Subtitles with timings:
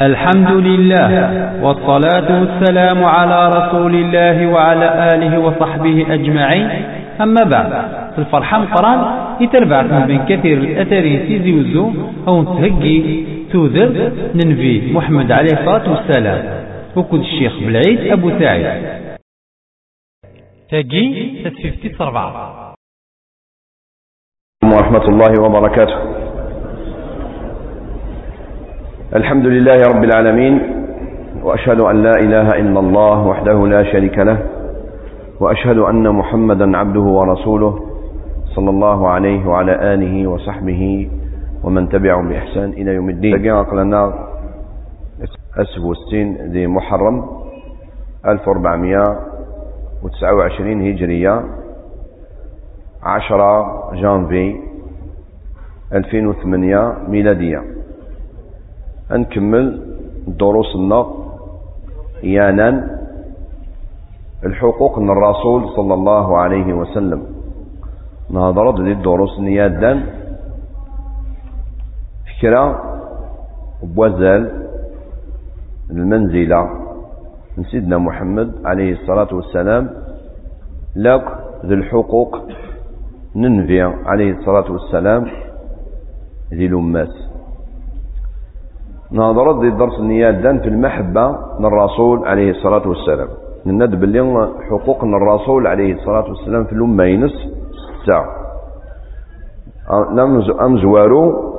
[0.00, 1.10] الحمد لله
[1.62, 6.68] والصلاة والسلام على رسول الله وعلى آله وصحبه أجمعين.
[7.20, 7.72] أما بعد
[8.18, 9.00] الفرحة مقران
[9.40, 11.92] يتربع من كثير الأثرين سيزي وزو
[12.28, 16.42] أو تهجي توذر ننفي محمد عليه الصلاة والسلام.
[16.96, 18.82] وكل الشيخ بالعيد أبو سعيد.
[20.70, 22.74] تجي تتففتي صربعة.
[24.64, 26.11] ورحمة الله وبركاته.
[29.16, 30.60] الحمد لله رب العالمين
[31.42, 34.38] وأشهد أن لا إله إلا الله وحده لا شريك له
[35.40, 37.80] وأشهد أن محمدا عبده ورسوله
[38.54, 41.10] صلى الله عليه وعلى آله وصحبه
[41.64, 43.34] ومن تبعهم بإحسان إلى يوم الدين.
[43.34, 44.14] لقينا قلنا
[45.56, 47.24] أسف وستين ذي محرم
[48.26, 51.42] 1429 هجرية
[53.02, 54.56] 10 جانفي
[55.92, 57.62] 2008 ميلادية
[59.10, 59.80] نكمل
[60.26, 61.06] دروسنا
[62.22, 62.68] يانا
[64.44, 67.22] الحقوق من الرسول صلى الله عليه وسلم.
[68.30, 69.92] نهضر دي الدروس نيادا.
[72.26, 72.64] فكرة
[73.82, 74.42] بوزال
[75.90, 76.62] المنزلة
[77.58, 79.90] من سيدنا محمد عليه الصلاة والسلام.
[80.96, 81.24] لك
[81.66, 82.38] ذي الحقوق
[83.36, 85.26] ننفي عليه الصلاة والسلام
[86.52, 87.31] ذي الأمات.
[89.12, 93.28] نهضر دي الدرس نيادا في المحبة من الرسول عليه الصلاة والسلام.
[93.66, 97.32] ند باللي حقوق الرسول عليه الصلاة والسلام في الأمة ينس
[98.02, 98.24] ستة.
[100.60, 101.52] أمزوارو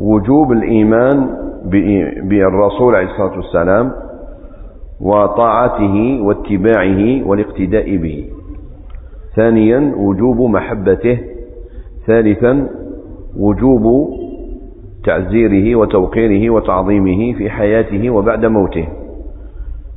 [0.00, 1.28] وجوب الإيمان
[2.28, 3.92] بالرسول عليه الصلاة والسلام
[5.00, 8.30] وطاعته واتباعه والاقتداء به.
[9.36, 11.18] ثانيا وجوب محبته.
[12.06, 12.68] ثالثا
[13.38, 14.08] وجوب
[15.04, 18.88] تعزيره وتوقيره وتعظيمه في حياته وبعد موته.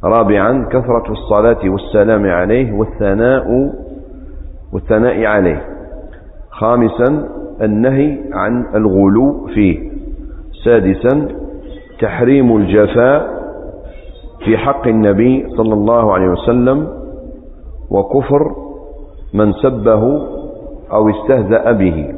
[0.04, 3.74] رابعا كثرة الصلاة والسلام عليه والثناء
[4.74, 5.62] والثناء عليه.
[6.50, 7.30] خامسا
[7.62, 9.92] النهي عن الغلو فيه.
[10.66, 11.28] سادسا
[12.00, 13.46] تحريم الجفاء
[14.46, 16.88] في حق النبي صلى الله عليه وسلم.
[17.90, 18.56] وكفر
[19.34, 20.22] من سبه
[20.92, 22.14] أو استهزأ به.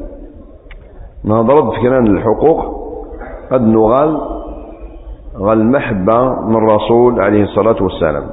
[1.25, 2.76] نضرب فكران الحقوق.
[3.52, 4.22] قد نغال
[5.38, 8.30] غال المحبة من الرسول عليه الصلاة والسلام.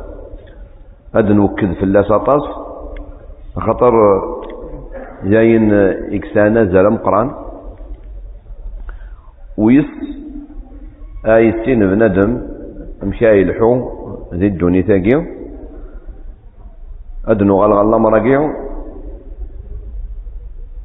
[1.15, 2.43] هذا نوكد في الله سطاس
[3.57, 3.93] خطر
[5.25, 5.73] جاين
[6.13, 7.31] إكسانا زال مقران
[9.59, 9.87] ويس
[11.27, 12.41] آي السين بندم
[13.03, 13.91] مشاي الحو
[14.35, 15.23] ذي الدوني تاقيو
[17.29, 18.51] أدنو غال غال مراقيو.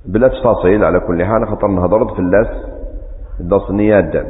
[0.06, 2.69] بلا تفاصيل على كل حال خطر نهضرت في اللاس.
[3.39, 4.25] الدصنيات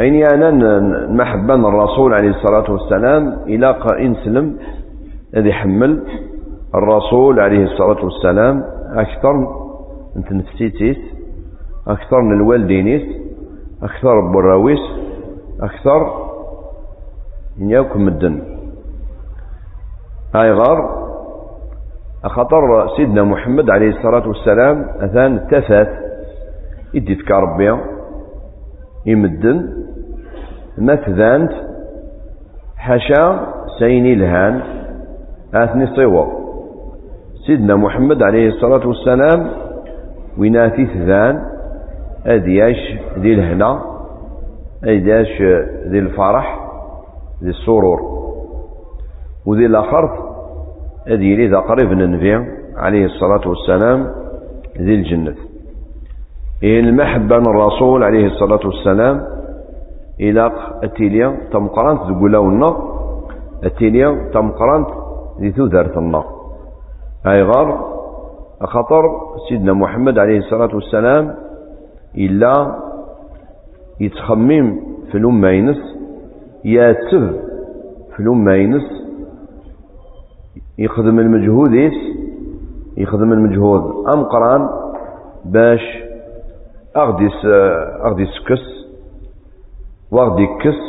[0.00, 4.58] أين أنا المحبة الرسول عليه الصلاة والسلام إلى قائن سلم
[5.36, 6.02] الذي حمل
[6.74, 9.32] الرسول عليه الصلاة والسلام أكثر
[10.16, 10.96] من تنفسيتيس
[11.88, 13.02] أكثر من الوالدينيس
[13.82, 14.80] أكثر براويس
[15.60, 16.24] أكثر
[17.58, 18.42] من يوكم الدن.
[20.34, 21.04] هاي غار
[22.24, 26.03] خطر سيدنا محمد عليه الصلاة والسلام أثان تفات
[26.94, 27.76] إدي ربي.
[29.06, 29.68] يمدن.
[30.78, 31.52] ما تذانت
[32.76, 33.46] حاشا.
[33.78, 34.62] سيني الهان
[35.54, 36.32] آثني صيوة.
[37.46, 39.50] سيدنا محمد عليه الصلاة والسلام.
[40.38, 41.44] ويناتي ثذان.
[42.26, 43.82] أدياش ذي الهنا.
[44.84, 45.42] أدياش
[45.86, 46.70] ذي الفرح.
[47.42, 48.00] ذي السرور.
[49.46, 50.34] وذي الآخر.
[51.08, 52.34] أدي لي ذا قريب النبي
[52.76, 54.10] عليه الصلاة والسلام.
[54.78, 55.34] ذي الجنة.
[55.34, 55.53] إيه
[56.64, 59.26] المحبة من الرسول عليه الصلاة والسلام
[60.20, 60.52] إلى
[60.84, 62.76] التيليا تمقرانت ذقولاونا
[63.64, 64.88] التيليا تمقرانت
[65.96, 66.24] النار.
[67.26, 67.94] هاي غار
[68.60, 69.02] خطر
[69.48, 71.34] سيدنا محمد عليه الصلاة والسلام
[72.18, 72.78] إلا
[74.00, 74.80] يتخمم
[75.12, 75.78] في الأمة ينس
[76.64, 77.32] ياتب
[78.16, 79.04] في الأمة ينس
[80.78, 81.74] يخدم المجهود
[82.96, 84.08] يخدم المجهود.
[84.14, 84.68] أمقران
[85.44, 86.03] باش
[86.96, 87.44] أغديس
[88.04, 88.86] أغديس كس
[90.10, 90.80] واغد يكس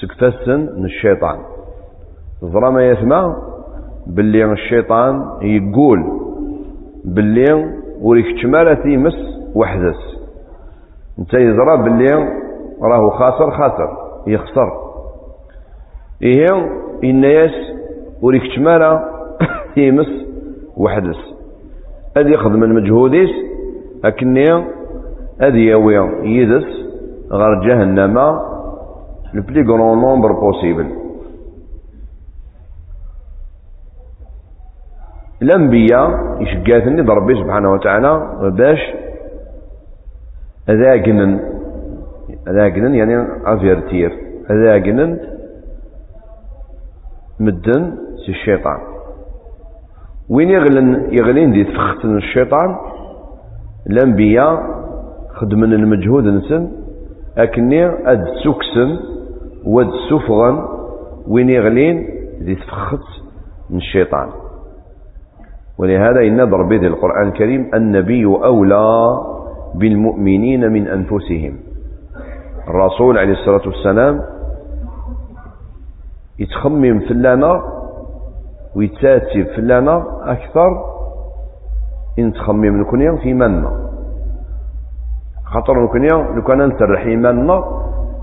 [0.00, 1.38] سكتسن الشيطان.
[2.44, 3.36] ظرا ما يسمع
[4.06, 6.04] باللي الشيطان يقول
[7.04, 9.14] باللي وريك تمالة تيمس
[9.54, 10.16] وحدس.
[11.18, 12.14] أنت يزرى باللي
[12.82, 13.96] راه خاسر خاسر
[14.26, 14.72] يخسر.
[16.22, 16.46] إيه
[17.04, 17.52] الناس
[18.22, 19.04] وريك تمالة
[19.74, 20.08] تيمس
[20.76, 21.34] وحدس.
[22.16, 23.30] هذا يخدم المجهوديس
[24.04, 24.64] لكني
[25.40, 25.96] هذا يوي
[26.36, 26.68] يدس
[27.32, 28.16] غير جهنم.
[29.34, 30.86] لو بلي غرون نومبر بوسيبل
[35.42, 36.10] الأنبياء
[36.42, 38.12] يشقاتني ربي سبحانه وتعالى
[38.58, 38.80] باش
[40.68, 41.40] اذاقنن
[42.48, 44.10] اذاقنن يعني افيرتير
[44.50, 45.18] اذاقنن
[47.40, 47.82] مدن
[48.26, 48.78] سي الشيطان.
[50.28, 52.76] وين يغلن يغلين دي تفختن الشيطان؟
[53.90, 54.62] الأنبياء
[55.34, 56.68] خدمن المجهود نسن
[57.38, 58.98] أكني أد سكسن
[59.64, 60.64] ود سفغن
[61.28, 62.06] وين يغلين
[62.40, 63.04] دي تفخت
[63.70, 64.28] من الشيطان.
[65.78, 69.20] ولهذا إن ضربه القرآن الكريم النبي أولى
[69.74, 71.54] بالمؤمنين من أنفسهم.
[72.68, 74.20] الرسول عليه الصلاة والسلام
[76.38, 77.62] يتخمم في اللنا
[78.76, 80.93] ويتاتي في اللنا أكثر
[82.18, 83.90] إن تخمم نكون في منا
[85.44, 86.06] خاطر نكون
[86.36, 87.64] لو كان نسرح إيماننا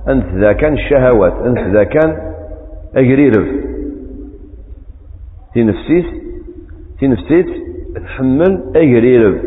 [0.07, 2.33] أنت ذا كان الشهوات أنت ذا كان
[2.95, 3.47] أجريرف
[5.53, 7.45] في نفسيس
[7.95, 9.41] تحمل أجريرف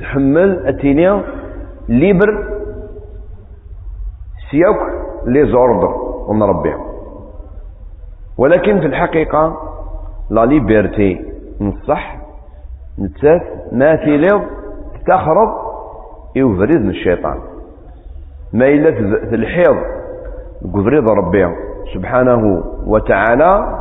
[0.00, 1.22] تحمل أتينيا
[1.88, 2.48] ليبر
[4.50, 4.76] سيوك
[5.26, 5.94] لي زوردر
[8.38, 9.56] ولكن في الحقيقة
[10.30, 11.20] لا ليبرتي.
[11.60, 12.23] نصح
[12.98, 13.42] نتساف
[13.72, 14.42] ما تيليض
[15.06, 15.48] تخرب
[16.36, 17.38] يوفريد من الشيطان.
[18.52, 18.90] ما إلا
[19.28, 19.76] في الحيض
[20.74, 21.48] قفريض ربي
[21.94, 23.80] سبحانه وتعالى.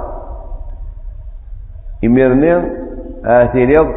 [2.04, 2.72] يميرني
[3.26, 3.88] آتيليض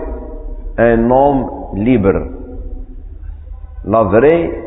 [0.78, 2.30] أن نوم ليبر.
[3.84, 4.62] لا فري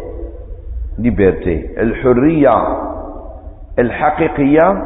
[0.98, 1.82] ليبرتي.
[1.82, 2.56] الحرية
[3.80, 4.86] الحقيقية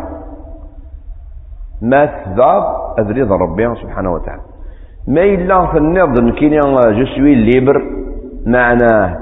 [1.81, 2.63] ما تذاب
[2.99, 4.52] أذريض ربي سبحانه وتعالى.
[5.07, 6.59] ما إلا في النظر كيني
[6.99, 7.81] جسوي ليبر
[8.45, 9.17] معناه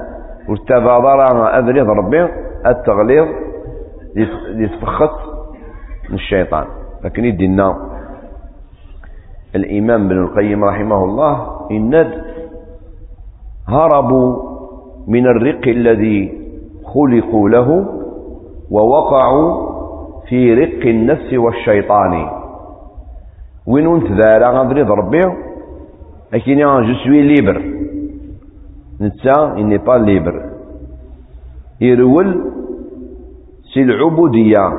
[0.48, 2.28] واستبادر أذريض ربي
[2.66, 3.28] التغليظ
[4.56, 5.16] يتفخت
[6.10, 6.64] من الشيطان.
[7.04, 7.76] لكن يدينا
[9.54, 11.36] الإمام ابن القيم رحمه الله
[11.70, 12.12] إن
[13.68, 14.52] هربوا
[15.08, 16.42] من الرق الذي
[16.84, 17.68] خلقوا له
[18.70, 19.72] ووقعوا
[20.28, 22.28] في رق النفس والشيطان.
[23.66, 25.22] وين نتذارى غنضري ربي
[26.34, 27.62] اكيني جو سوي ليبر
[29.00, 30.36] نتا اني با ليبر
[31.80, 32.52] يرول
[33.74, 34.72] سي العبودية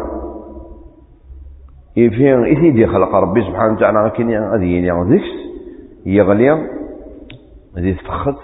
[1.97, 5.31] يفين إثيدي خلق ربي سبحانه وتعالى كيني غادي يني ذيكس
[6.05, 6.51] يغلي
[7.75, 8.41] غادي تفخت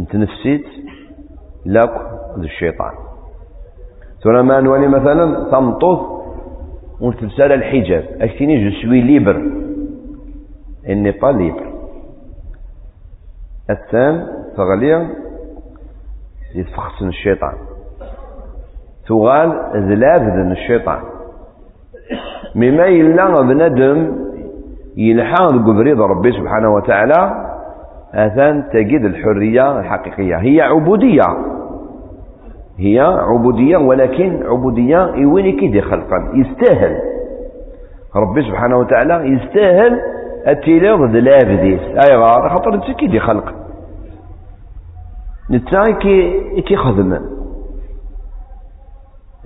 [0.00, 0.66] نتنفسيت
[1.66, 1.90] لاك
[2.38, 2.92] الشيطان
[4.22, 6.00] ثم ما نواني مثلا تمطوط
[7.00, 9.36] وتبسال الحجاب اكتيني جو سوي ليبر
[10.90, 11.66] إني با ليبر
[13.70, 14.26] الثان
[14.56, 15.08] تغليا
[16.54, 17.52] يتفخصن الشيطان.
[19.08, 20.98] تغال ذلاب ذن الشيطان.
[22.54, 24.16] مما إلا بندم
[24.96, 27.46] يلحق قبريض ربي سبحانه وتعالى
[28.14, 30.36] أثان تجد الحرية الحقيقية.
[30.36, 31.22] هي عبودية.
[32.78, 36.32] هي عبودية ولكن عبودية وين كيدي خلقا.
[36.34, 36.96] يستاهل.
[38.16, 40.00] ربي سبحانه وتعالى يستاهل
[40.48, 43.54] التلاوة لابديس أي غار خاطر أنت كيدي خلق.
[45.50, 47.18] نتا كي كي خدم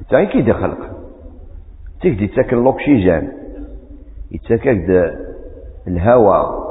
[0.01, 0.79] نتا كيدي خلق.
[2.01, 3.33] تكدي تاكل لوكسيجين
[4.33, 5.15] يتاكد
[5.89, 6.65] الهواء.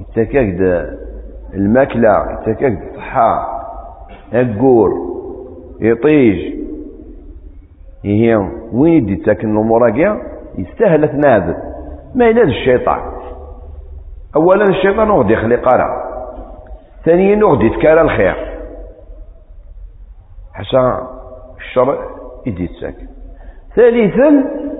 [0.00, 0.86] يتاكد
[1.54, 2.32] الماكلة.
[2.32, 3.60] يتاكد الصحة.
[4.34, 4.90] القور
[5.80, 6.60] يطيج.
[8.04, 8.36] هي
[8.72, 9.88] وين يدي تاكن الأمور
[10.58, 11.54] يستاهل تنابل
[12.14, 13.19] ما إلا الشيطان.
[14.36, 16.02] اولا الشيطان غادي يخلق راه
[17.04, 18.36] ثانيا غادي يتكالى الخير.
[20.54, 21.08] حسا
[21.58, 21.98] الشر
[22.46, 23.06] يدي تساكن
[23.76, 24.30] ثالثا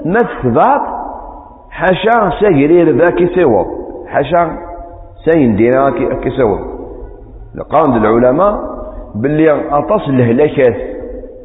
[0.04, 0.80] ما تثبات
[1.71, 3.66] حاشا ساقرير ذاك يسوض
[4.07, 4.57] حاشا
[5.25, 5.90] سايندينا
[6.23, 6.61] كيسوض
[7.54, 8.61] لقاند العلماء
[9.14, 10.76] باللي أطاس الهلاكات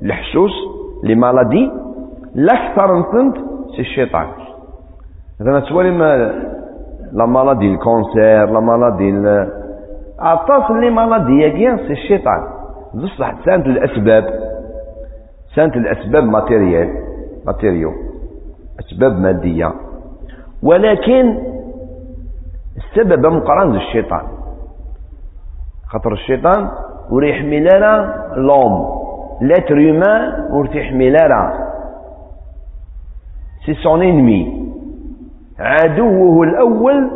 [0.04, 0.52] الحسوس
[1.04, 1.72] لي مالادي
[2.36, 3.38] الاكثر نسنت
[3.76, 4.28] سي الشيطان.
[5.42, 6.34] اذا تولي ما
[7.14, 9.10] لا مالادي الكونسير لا مالادي
[10.20, 12.42] عطاس لي مالادي ياكيا سي الشيطان
[12.94, 14.26] بصح سانت الاسباب
[15.56, 16.90] سانت الاسباب ماتيريال
[17.46, 17.92] ماتيريو
[18.80, 19.74] اسباب ماديه
[20.64, 21.38] ولكن
[22.78, 24.22] السبب مقرن الشيطان
[25.88, 26.70] خاطر الشيطان
[27.12, 28.96] وريحمل لنا لوم
[29.42, 31.18] l'être humain ور تحمل
[33.66, 34.65] سي سون انمي
[35.60, 37.10] عدوه الأول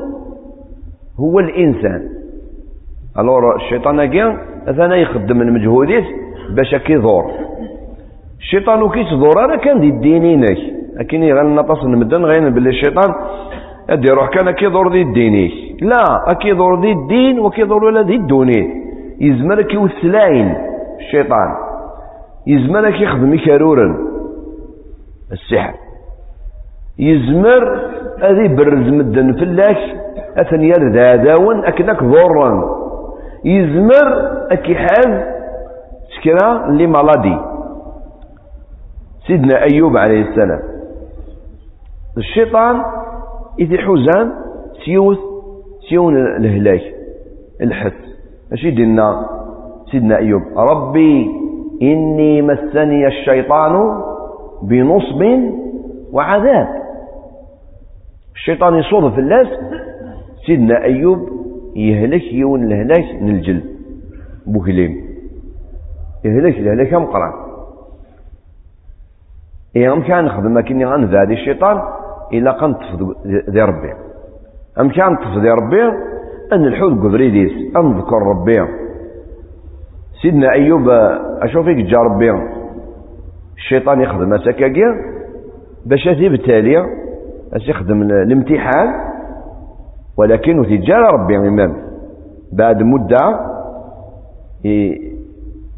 [1.20, 2.10] هو الإنسان.
[3.20, 6.04] ألور الشيطان كاع أنا يخدم المجهودات
[6.50, 7.32] باش كيدور
[8.40, 10.58] الشيطان كي تدور أنا كان دي دينينك
[10.96, 13.14] لكن يغنى نطاس المدن غير باللي الشيطان
[13.90, 18.80] أدي يروح كان كيدور دي دينيك لا كيدور دي الدين وكيدور ولا دي الدوني
[19.22, 20.56] يزمرك يوسلاين
[21.00, 21.56] الشيطان.
[22.48, 23.98] يزمرك يخدم كارورا
[25.32, 25.74] السحر.
[27.00, 27.90] يزمر
[28.22, 29.78] هذه برز مدن فلاك
[30.38, 32.80] اثن يرد هذاون اكنك ضرا
[33.46, 34.08] يزمر
[34.52, 35.24] أكي حاز
[36.16, 37.38] سكرا اللي مالادي.
[39.28, 40.60] سيدنا أيوب عليه السلام.
[42.18, 42.82] الشيطان
[43.60, 44.32] إذا حزان
[44.86, 45.18] سيوث
[45.90, 46.82] سيون الهلاك
[47.62, 47.94] الحث.
[48.52, 49.26] ماشي دينا
[49.92, 50.42] سيدنا أيوب.
[50.58, 51.28] ربي
[51.82, 54.02] إني مسني الشيطان
[54.64, 55.22] بنصب
[56.14, 56.68] وعذاب.
[58.40, 59.48] الشيطان يصور في الناس.
[60.46, 61.30] سيدنا أيوب
[61.76, 63.64] يهلك يون الهلاك من الجلد
[64.48, 64.92] بوكليم.
[66.26, 67.34] يهلك الهلاك مقران
[69.76, 71.82] إيه كان نخدم كني غنذادي الشيطان
[72.34, 73.16] إلا قنطف
[73.50, 73.94] ذي ربي.
[74.80, 75.84] أم كان طف ذي ربي؟
[76.54, 78.66] أن الحوت قبريديس أن ذكر ربي.
[80.22, 80.90] سيدنا أيوب
[81.42, 82.32] أشوفك جا ربي.
[83.58, 84.84] الشيطان يخدم سكاكي
[85.86, 86.86] باش بالتالي
[87.54, 88.88] اش يخدم الامتحان
[90.18, 91.76] ولكنه تجارة ربي إمام.
[92.54, 93.40] بعد مدة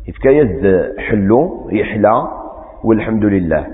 [0.07, 2.27] يتكيز حلو يحلى
[2.83, 3.67] والحمد لله.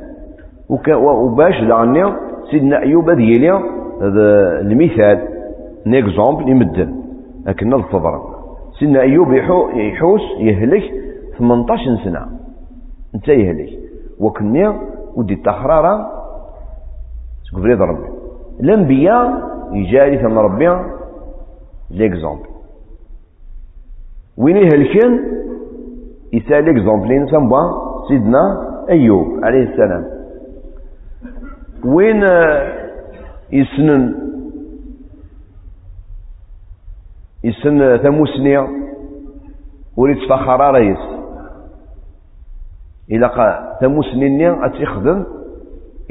[0.95, 2.13] وباش لاني
[2.51, 3.61] سيدنا أيوب هذا يلي
[4.61, 5.27] المثال
[5.85, 6.95] نيكزومبل يمدن
[7.45, 8.21] لكن الصبر
[8.79, 9.33] سيدنا أيوب
[9.75, 10.83] يحوس يهلك
[11.37, 12.25] 18 سنة.
[13.15, 13.69] أنت يهلك.
[14.19, 14.73] وكني
[15.15, 15.35] ودي
[17.53, 18.07] التخراره تقول ربي
[18.59, 19.41] الانبياء
[19.73, 20.79] يجاري ثم ربي
[21.91, 22.45] ليكزومبل
[24.37, 25.19] وين يهلكن
[26.33, 27.71] يسال ليكزومبلين سامبوا
[28.07, 30.05] سيدنا ايوب عليه السلام
[31.85, 32.23] وين
[33.51, 34.15] يسنن
[37.43, 38.67] يسن ثموسنيا
[39.97, 40.97] وريت فخر رئيس
[43.11, 45.25] إلا قال ثموسنيا أتخدم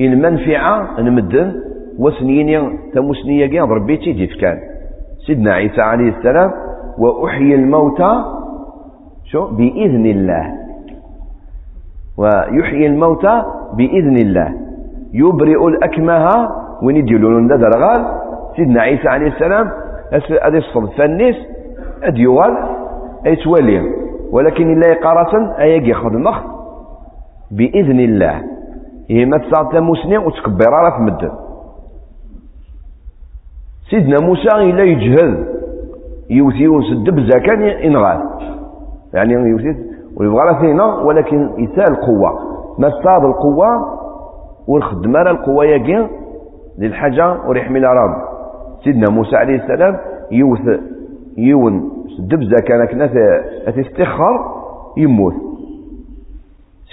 [0.01, 1.55] المنفعة نمدن
[1.99, 4.59] وسنين تمسنية كان ربي تيجي كان.
[5.27, 6.51] سيدنا عيسى عليه السلام
[6.99, 8.25] وأحيي الموتى
[9.25, 10.53] شو؟ بإذن الله.
[12.19, 13.43] ويحيي الموتى
[13.77, 14.53] بإذن الله.
[15.13, 16.29] يبرئ الأكمه
[16.83, 18.07] وين يديرون ذا درغال
[18.57, 19.71] سيدنا عيسى عليه السلام
[20.43, 21.35] هذا الصد فالناس
[22.03, 22.57] أديوال
[23.27, 23.83] أي تولي
[24.33, 26.43] ولكن الله قارة أيجي خدمخ
[27.51, 28.56] بإذن الله.
[29.11, 31.31] هي ما تسعة تموسني وتكبر على في مدن.
[33.91, 35.47] سيدنا موسى إلا يجهل
[36.31, 38.21] يوثي يوسد كان ينغال
[39.15, 39.77] يعني يوثي
[40.17, 42.31] ويبغى فينا ولكن يسال القوة.
[42.79, 43.67] ما صاد القوة
[44.69, 46.07] والخدمة القوة يجي
[46.79, 48.23] للحاجة وريحمل رب
[48.85, 49.99] سيدنا موسى عليه السلام
[50.31, 50.81] يوث
[51.39, 53.07] يون دبزة كان كنا
[53.67, 54.53] تستخر
[54.97, 55.35] يموت.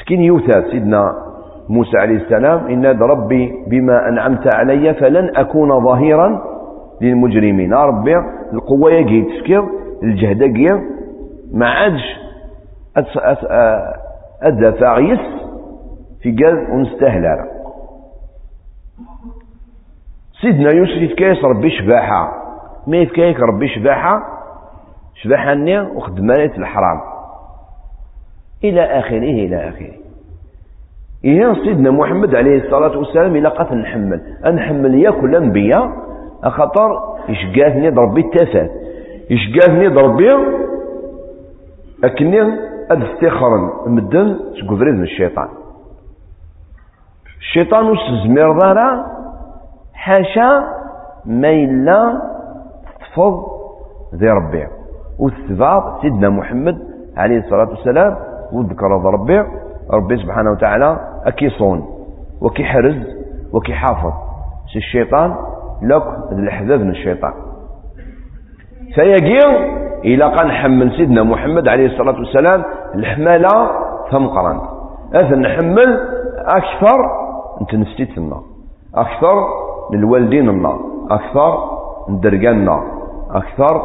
[0.02, 1.33] سكين يوثى سيدنا
[1.70, 6.44] موسى عليه السلام إن ربي بما أنعمت علي فلن أكون ظهيرا
[7.02, 7.74] للمجرمين.
[7.74, 8.16] ربي
[8.54, 9.64] القوة يجي تفكير
[10.04, 10.70] الجهد يجي
[11.54, 12.20] ما عادش
[14.42, 15.20] أدفع يس
[16.22, 17.26] في قلب ونستهل
[20.42, 22.32] سيدنا يوسف يتكايس ربي شباحة.
[22.88, 24.24] ما يتكايك ربي شباحة؟
[25.16, 27.02] شباحة النية وخدمانة الحرام.
[28.64, 30.03] إلى آخره إلى آخره.
[31.26, 35.90] إيه سيدنا محمد عليه الصلاة والسلام إلا قات نحمل أنحمل ياكل الأنبياء
[36.44, 36.90] أخطر
[37.30, 38.72] يشقاثني ضربي التفات
[39.30, 40.30] يشقاثني ضربي
[42.04, 42.42] أكني
[42.92, 45.48] أدستخرن مدن تقفريد من الشيطان.
[47.40, 49.06] الشيطان وستزمير ضارا
[49.94, 50.64] حاشا
[51.26, 52.22] ما إلا
[53.00, 53.44] تفض
[54.16, 54.68] ذي ربي.
[55.20, 56.78] وتثبات سيدنا محمد
[57.18, 58.16] عليه الصلاة والسلام
[58.54, 59.44] وذكر ربي.
[59.92, 61.86] ربي سبحانه وتعالى أكيصون.
[62.42, 62.96] وكيحرز
[63.54, 64.14] وكيحافظ
[64.74, 65.36] سي الشيطان
[65.82, 67.34] لك الحذاذ من الشيطان.
[68.96, 69.40] سيجي
[70.06, 72.64] إلى قال نحمل سيدنا محمد عليه الصلاة والسلام
[72.96, 73.70] الحمالة
[74.12, 74.60] ثم قرن
[75.14, 76.00] أثن نحمل
[76.38, 77.00] أكثر
[77.62, 78.44] أنت نستيت النار.
[78.96, 79.48] أكثر
[79.94, 80.80] للوالدين النار.
[81.12, 81.58] أكثر
[82.10, 82.84] من درقان النار.
[83.32, 83.82] أكثر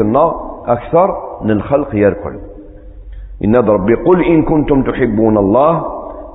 [0.00, 0.34] النار.
[0.66, 2.38] أكثر من الخلق يركل.
[3.44, 5.84] إن ربي قل إن كنتم تحبون الله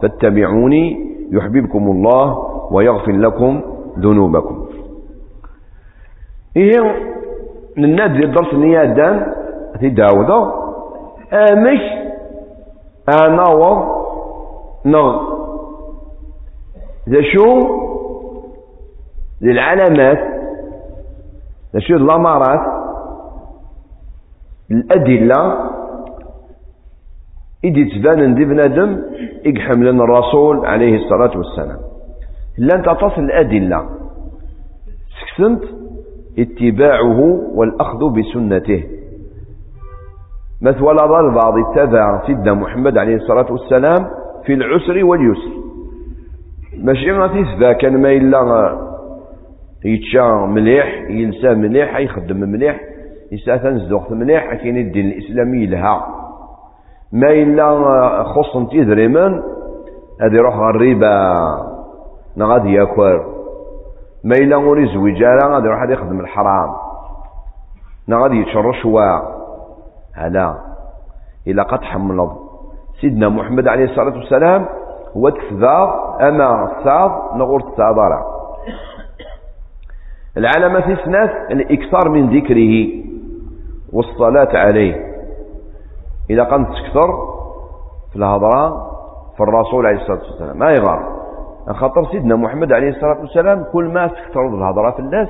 [0.01, 0.86] فاتبعوني
[1.31, 2.38] يحببكم الله
[2.72, 3.62] ويغفر لكم
[4.00, 4.65] ذنوبكم.
[6.57, 6.95] إيه
[7.77, 9.36] النادي الدرس نيادا
[9.79, 10.31] في داود
[11.33, 11.81] آمش
[13.10, 13.43] أنا
[14.86, 15.33] نغ.
[17.10, 17.48] ذا شو؟
[19.41, 20.19] للعلامات.
[21.74, 22.63] ذا شو؟ الأمارات
[24.72, 25.73] الأدلة
[27.65, 29.01] إدي تبان دي بنادم
[29.46, 31.79] إقحم الرسول عليه الصلاة والسلام.
[32.58, 33.89] لن تتصل الأدلة.
[35.20, 35.63] سكسنت؟
[36.39, 37.20] اتباعه
[37.55, 38.84] والأخذ بسنته.
[40.62, 40.82] مثل
[41.20, 44.08] البعض اتبع سيدنا محمد عليه الصلاة والسلام
[44.46, 45.53] في العسر واليسر.
[46.77, 48.77] ماشي غادي كان ما إلا
[49.86, 52.79] يتشا مليح يلسى مليح يخدم مليح
[53.32, 56.23] يسافن زدوخت مليح كاين الدين الإسلامي لها.
[57.13, 59.43] ما إلا خصن تيدريمن
[60.22, 61.43] هذا يروح الربا
[62.39, 63.22] غادي ياكل
[64.24, 66.70] ما إلا غور يزوج غادي يروح يخدم الحرام.
[68.12, 69.20] غادي يتشرش شوا.
[70.15, 70.55] هلا.
[71.48, 72.29] إلا قد حمل
[73.01, 74.65] سيدنا محمد عليه الصلاة والسلام
[75.17, 75.89] هو تكذاب
[76.22, 78.25] أما الصاد نغور الصادرة.
[80.38, 83.03] العلامة في السناس الإكثار من ذكره
[83.93, 85.12] والصلاة عليه.
[86.30, 87.34] إذا قد تكثر
[88.12, 88.89] في الهضرة
[89.38, 91.24] في الرسول عليه الصلاة والسلام ما يغار
[91.70, 95.30] خاطر سيدنا محمد عليه الصلاة والسلام كل ما تكثر الهضرة في الناس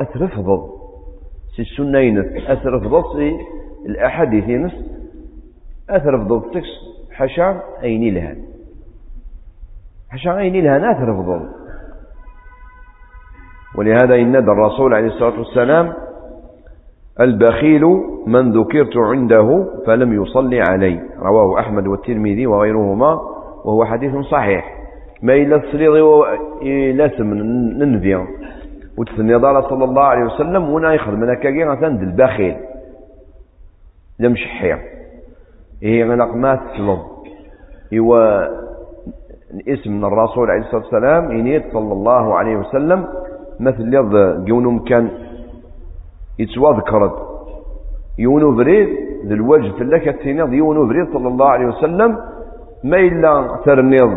[0.00, 0.70] أترفض
[1.56, 3.36] سي السنة ينس أترفض سي
[3.86, 4.72] الأحاديث ينس
[5.90, 6.68] أترفض التكس
[7.12, 8.36] حشا أين لها.
[10.10, 11.48] حشا أين لها أترفض
[13.78, 15.92] ولهذا ينادى الرسول عليه الصلاة والسلام
[17.20, 17.84] البخيل
[18.26, 23.20] من ذكرت عنده فلم يصلي علي رواه أحمد والترمذي وغيرهما
[23.64, 24.76] وهو حديث صحيح.
[25.22, 25.92] ما إلا السرير
[26.92, 27.34] لازم
[27.78, 28.26] ننفي.
[28.98, 32.56] وتثني ضال صلى الله عليه وسلم ونا يخدم أنا كاكي غتند البخيل.
[34.18, 34.78] لا مشحير
[35.82, 36.98] إيه غنق ما تسلم.
[37.92, 38.46] إيوا
[39.54, 43.06] الاسم من الرسول عليه الصلاة والسلام إنيت صلى الله عليه وسلم
[43.60, 45.08] مثل يض جونو مكان
[46.38, 47.12] يتواذكرد
[48.18, 48.88] يونو بريد
[49.26, 50.52] ذي الوجه في لك التنيض.
[50.52, 52.16] يونو بريد صلى الله عليه وسلم
[52.84, 54.12] ما إلا ترنيض.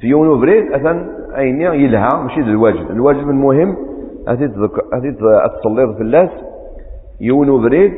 [0.00, 3.76] في يونو بريد أثن أين يلها؟ ماشي الواجب الواجب المهم
[4.28, 5.18] أتيت
[5.60, 6.30] تصليض في اللاس.
[7.20, 7.92] يونو بريد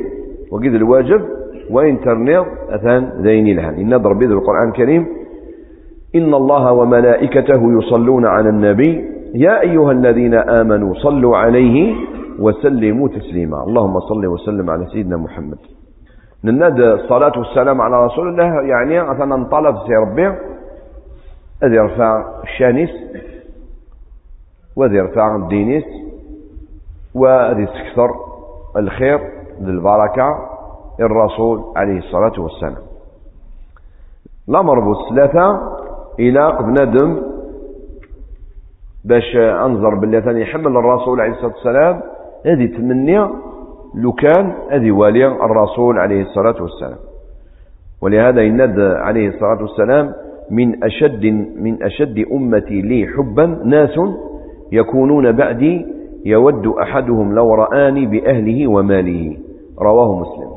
[0.51, 1.21] وقيد الواجب
[1.71, 3.69] وإن ترنيض أثان ذين يلها.
[3.69, 5.07] إن ضرب القرآن الكريم.
[6.15, 9.05] إن الله وملائكته يصلون على النبي.
[9.35, 11.95] يا أيها الذين آمنوا صلوا عليه
[12.39, 13.63] وسلموا تسليما.
[13.63, 15.57] اللهم صل وسلم على سيدنا محمد.
[16.43, 20.27] ننادى الصلاة والسلام على رسول الله يعني أثنى انطلب سي ربي.
[21.63, 22.89] أذ يرفع الشانس
[24.75, 25.83] وذي يرفع الدينيس
[27.15, 28.09] وذي يستكثر
[28.77, 29.19] الخير
[29.61, 30.49] للبركة
[30.99, 32.83] الرسول عليه الصلاة والسلام.
[34.49, 35.61] الأمر بالثلاثة
[36.19, 37.21] إلى بنادم
[39.05, 42.01] باش أنظر بالله ثاني يحمل الرسول عليه الصلاة والسلام.
[42.45, 43.17] هذه تمني
[43.95, 46.97] لو كان هذه والي الرسول عليه الصلاة والسلام.
[48.01, 50.13] ولهذا يند عليه الصلاة والسلام
[50.51, 51.25] من أشد
[51.55, 53.99] من أشد أمتي لي حبا ناس
[54.71, 55.85] يكونون بعدي
[56.25, 59.37] يود أحدهم لو رآني بأهله وماله.
[59.81, 60.49] رواه مسلم.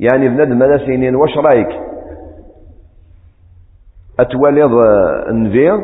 [0.00, 1.68] يعني ماذا سينين واش رأيك؟
[4.20, 4.70] أتولد
[5.30, 5.80] نفير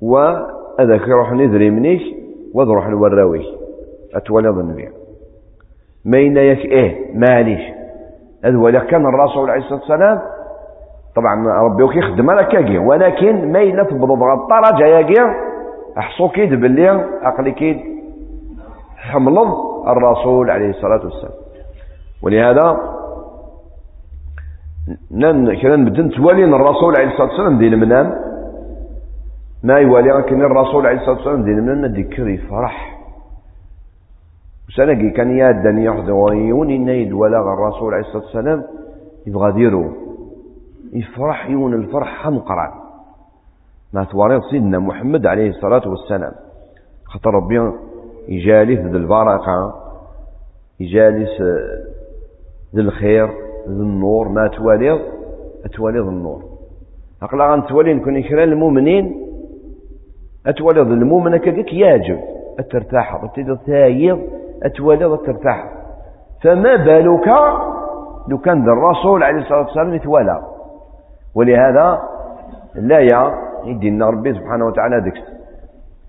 [0.00, 2.02] وأذاك يروح نذري منيش؟
[2.54, 3.44] وذروح نوراوي
[4.14, 4.92] أتولد نفير
[6.04, 7.60] ما ينايك إيه معليش
[8.44, 10.20] هذا هو كان الرسول عليه الصلاة والسلام.
[11.16, 15.20] طبعا ربي وكي خدم لك كاكي ولكن ما إلا تبضض الطرجة ياكي
[15.98, 16.90] أحصو كيد باللي
[17.22, 17.80] أقلي كيد.
[18.96, 19.48] حملض
[19.88, 21.32] الرسول عليه الصلاة والسلام.
[22.22, 22.80] ولهذا
[25.10, 28.31] كنا نبدا نتوالي الرسول عليه الصلاة والسلام دين المنام
[29.62, 32.98] ما يوالي لكن الرسول عليه الصلاة والسلام دين المنام ذكر يفرح
[34.68, 38.64] وسنجي كان يادني يحضر إن يدولا الرسول عليه الصلاة والسلام
[39.26, 39.92] يبغى ديرو.
[40.92, 42.74] يفرح يون الفرح حنقرا
[43.92, 46.32] ما تواريض سيدنا محمد عليه الصلاة والسلام.
[47.04, 47.72] خطر ربي
[48.28, 49.74] يجالس ذي البركة
[50.80, 51.40] يجالس
[52.74, 53.26] ذي الخير
[53.68, 54.28] ذي النور.
[54.28, 55.00] ما تواليض
[55.64, 56.42] أتواليض النور.
[57.22, 59.31] أقلا غان توالي نكون إكران المؤمنين
[60.46, 62.18] أتواليض المؤمن كذلك ياجب
[62.58, 64.20] أترتاح أتدر تايض
[64.62, 65.64] أتواليض أترتاح
[66.42, 67.28] فما بالك
[68.28, 70.40] لو كان الرسول عليه الصلاة والسلام يتوالى
[71.34, 72.02] ولهذا
[72.74, 75.22] لا يا يدينا ربي سبحانه وتعالى ذكر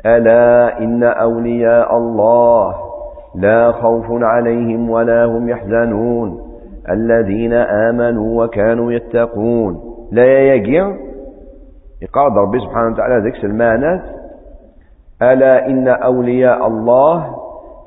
[0.06, 2.76] ألا إن أولياء الله
[3.36, 6.42] لا خوف عليهم ولا هم يحزنون.
[6.90, 9.82] الذين آمنوا وكانوا يتقون.
[10.12, 10.84] لا يجي
[12.02, 14.02] يقال ربي سبحانه وتعالى ذكس المعنى
[15.32, 17.36] ألا إن أولياء الله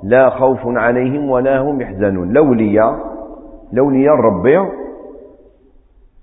[0.02, 2.32] لا خوف عليهم ولا هم يحزنون.
[2.32, 2.94] لولياء
[3.72, 4.58] لولياء ربي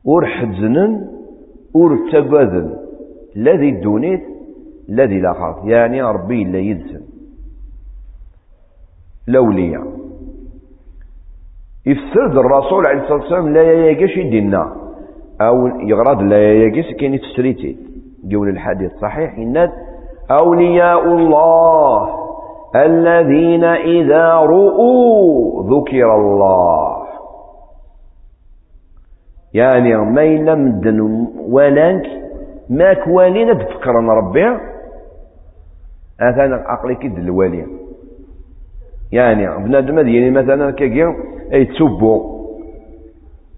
[0.06, 1.08] ور حزنن
[1.73, 2.76] ور تبذن
[3.36, 4.23] الذي الدونيت
[4.89, 7.02] الذي لا خاف يعني ربي لا يدسن
[9.28, 9.84] لولياء
[11.86, 14.76] يفسد الرسول عليه الصلاة والسلام لا يجيش يدينا
[15.41, 17.78] أو يغرد لا يجيش كاين تسريتي
[18.34, 19.69] قول الحديث صحيح إن
[20.31, 22.09] أولياء الله
[22.75, 27.03] الذين إذا رؤوا ذكر الله.
[29.53, 32.05] يعني ما لم دن ولانك
[32.69, 34.45] ما كوالينا تفكرنا ربي.
[36.21, 37.65] أثناء عقلك كد الوالي.
[39.12, 41.03] يعني بنادم يعني مثلا كي
[41.53, 42.33] أي تسبو.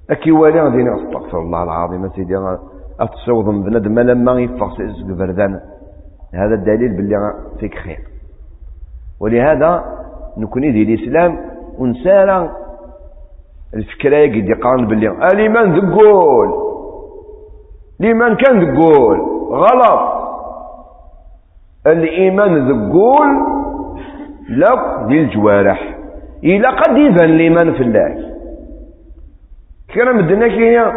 [0.10, 2.38] أكي والي غادي أستغفر الله العظيم سيدي.
[2.99, 5.60] أتصوض بنادم لما يفقس بردان.
[6.36, 8.00] هذا الدليل باللي فيك خير.
[9.21, 9.84] ولهذا
[10.38, 11.39] نكون دي الاسلام
[11.80, 12.50] ونسال
[13.74, 16.50] الفكرة يقد يقارن باللي الإيمان ذقول.
[18.00, 19.19] الإيمان كان ذقول.
[19.52, 20.15] غلط.
[21.88, 23.28] الإيمان ذقول
[24.50, 25.98] لا دي الجوارح.
[26.43, 28.36] إلى قد يبان الإيمان في الله.
[29.95, 30.91] كنا مدنا كينيا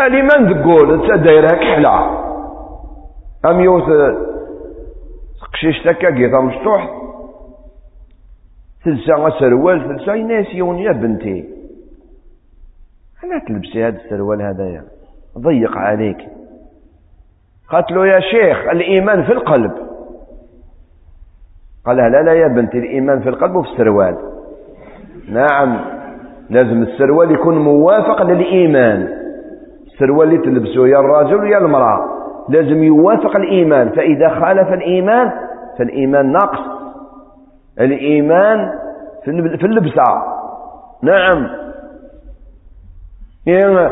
[0.00, 1.22] الإيمان ذقول.
[1.22, 2.22] دايرها كحلة.
[3.50, 3.88] أم يوث
[5.52, 6.90] قشيش تكا قيطا مشطوح
[8.84, 11.44] تلسى سروال تلسى الناس يون يا بنتي.
[13.24, 14.84] أنا تلبسي هذا السروال هذايا
[15.38, 16.18] ضيق عليك.
[17.68, 19.72] قالت له يا شيخ الإيمان في القلب.
[21.84, 24.16] قال لا لا يا بنتي الإيمان في القلب وفي السروال.
[25.28, 25.80] نعم
[26.50, 29.08] لازم السروال يكون موافق للإيمان.
[29.86, 32.21] السروال اللي تلبسه يا الراجل يا المرأة.
[32.48, 33.88] لازم يوافق الإيمان.
[33.88, 35.32] فإذا خالف الإيمان
[35.78, 36.60] فالإيمان ناقص.
[37.80, 38.70] الإيمان
[39.24, 40.02] في اللبسة.
[41.02, 41.48] نعم.
[43.46, 43.90] يعني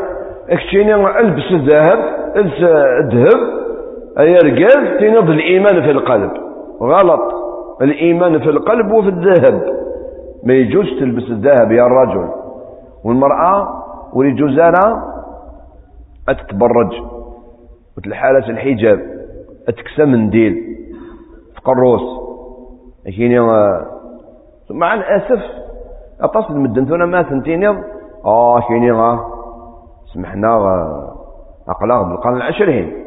[0.49, 1.99] اكتشيني ألبس الذهب
[2.35, 2.63] ألبس
[3.03, 3.61] الذهب.
[4.19, 6.31] أي رجال تنض الإيمان في القلب.
[6.81, 7.33] غلط.
[7.81, 9.61] الإيمان في القلب وفي الذهب.
[10.43, 12.29] ما يجوز تلبس الذهب يا الرجل.
[13.05, 13.83] والمرأة
[14.13, 15.03] ويجوز لها
[18.01, 18.99] وتلحالة الحجاب
[19.67, 20.53] أتكسى منديل
[21.55, 22.01] في قروس
[23.05, 23.39] كيني
[24.69, 25.41] مع الاسف
[26.21, 27.67] اتصل المدن ثونا ما ثنتيني
[28.25, 29.19] آه كيني
[30.13, 30.55] سمحنا
[31.67, 33.05] اقلاق بالقرن العشرين.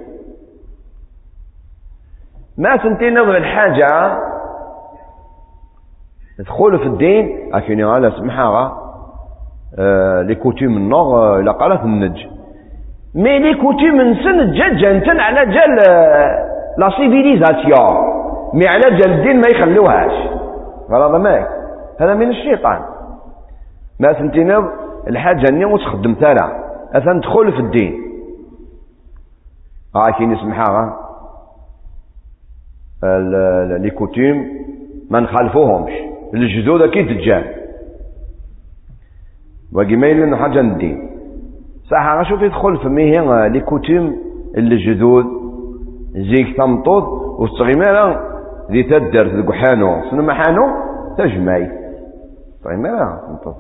[2.59, 4.19] ما سنتين نظر الحاجة
[6.39, 7.55] تدخل في الدين.
[7.55, 8.79] أكيني على سمحها
[9.79, 12.27] آه لي كوتيم النغ إلى قالت النج.
[13.15, 15.75] مي لي كوتيم نسن جا على جال
[16.79, 17.95] لا سيفيليزاسيون
[18.55, 20.29] مي على جال الدين ما يخلوهاش.
[20.91, 21.49] غلط ماك
[22.01, 22.81] هذا من الشيطان.
[24.01, 24.65] ما سنتين
[25.09, 26.53] الحاجة أني وتخدم ثلاث
[26.93, 28.03] أثن تدخل في الدين.
[29.97, 31.01] ها كاين يسمحها
[33.79, 34.49] لي كوتيم
[35.11, 35.93] ما نخالفوهمش.
[36.35, 37.45] الجدود أكيد تجان
[39.73, 40.61] وكي ما لنا حاجة
[41.91, 44.17] صح شوف يدخل في ميه لي كوتيم
[44.57, 45.25] الجدود
[46.15, 47.05] زيك تمطوط
[47.39, 48.17] والصغيمه
[48.71, 50.11] ذي تدر ذي حانو.
[50.11, 50.67] سنو ما حانو؟
[51.19, 51.71] تجمعي.
[52.65, 53.55] صغيمه تمطوط.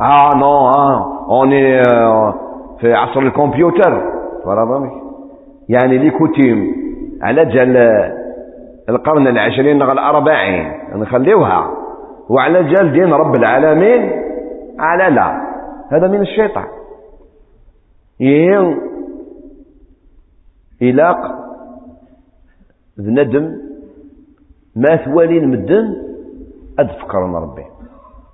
[0.00, 1.82] آه نو آه اوني
[2.80, 4.02] في عصر الكمبيوتر.
[5.68, 6.74] يعني لي كوتيم
[7.22, 7.76] على جال
[8.88, 11.70] القرن العشرين الأربعين نخليوها.
[12.28, 14.12] وعلى جال دين رب العالمين
[14.78, 15.53] على لا.
[15.90, 16.66] هذا من الشيطان.
[18.20, 18.78] ين
[20.82, 21.20] إلاق
[22.98, 23.56] ندم
[24.76, 25.96] ما ثوالي المدن
[26.78, 27.64] أدفكرنا ربي.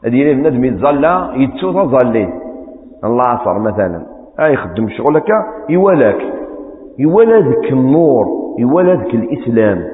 [0.04, 2.32] هذه الندم يتظلى يتسو تظلي
[3.04, 4.06] الله عصر مثلا.
[4.40, 5.28] اي يخدم شغلك
[5.68, 6.20] يولاك
[6.98, 8.26] يولدك النور
[8.58, 9.88] يولدك الإسلام.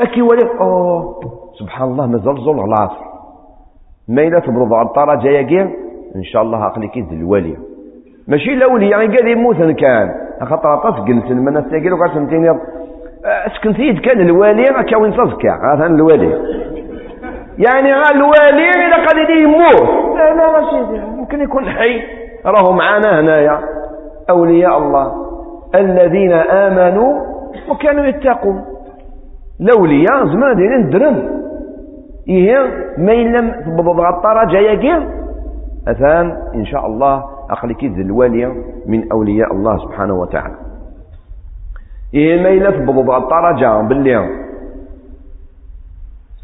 [0.00, 1.20] اكي ولد أوه
[1.58, 3.04] سبحان الله مازال زول العصر
[4.08, 5.42] ما إلا تبرض على الطاره جاية
[6.16, 7.56] إن شاء الله عقلك يد الولي
[8.28, 10.08] ماشي الاولياء يعني قال يموت كان.
[10.42, 12.58] خاطر طاس جلس المناس تاقيل وقعد سنتين
[13.24, 16.32] اسكن ثيد كان الوالي كاوين تزكى هذا الوالي.
[17.58, 19.82] يعني الوالي إذا قال لي يموت
[20.16, 22.00] لا لا سيدي ممكن يكون حي.
[22.46, 23.58] راهو معانا هنايا.
[24.30, 25.12] أولياء الله
[25.74, 27.20] الذين آمنوا
[27.70, 28.64] وكانوا يتقون.
[29.60, 31.38] الأولياء زمان دينين درن.
[32.28, 32.58] إيه
[32.98, 34.74] ما لم تبضغ الطرى جاية
[35.88, 38.46] أثان إن شاء الله أقلك ذي الوالي
[38.86, 40.54] من أولياء الله سبحانه وتعالى.
[42.14, 44.28] إيه ما إلا تبضض الطرجة باللي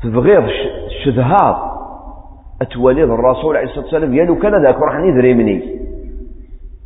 [0.03, 0.45] تبغيض
[0.87, 1.57] الشذهات
[2.63, 5.79] أتوليد الرسول عليه الصلاة والسلام يا لو كان ذاك روح نذري مني.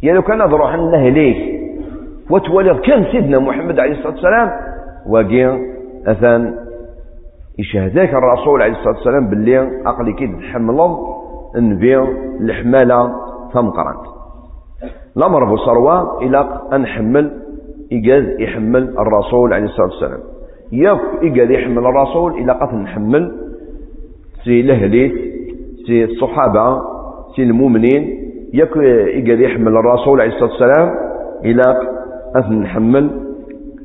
[0.02, 1.60] يا لو كان روح نهليك.
[2.30, 4.50] وتوليد كان سيدنا محمد عليه الصلاة والسلام.
[5.06, 5.58] وقيا
[6.06, 6.54] أثان
[7.58, 11.17] يشهدك الرسول عليه الصلاة والسلام باللي أقلي كي تحملض
[11.60, 12.08] نبيع
[12.40, 13.12] الحمالة
[13.54, 14.00] ثمقرات
[15.16, 17.30] الأمر بصروة إلى أن حمل
[17.92, 20.20] إيجاز يحمل الرسول عليه الصلاة والسلام.
[20.72, 23.32] ياك إيجاز يحمل الرسول إلى قتل نحمل
[24.44, 25.12] سي لهليت
[25.86, 26.80] سي الصحابة
[27.36, 30.94] سي المؤمنين ياك إيجاز يحمل الرسول عليه الصلاة والسلام
[31.44, 31.62] إلى
[32.36, 33.10] أثن نحمل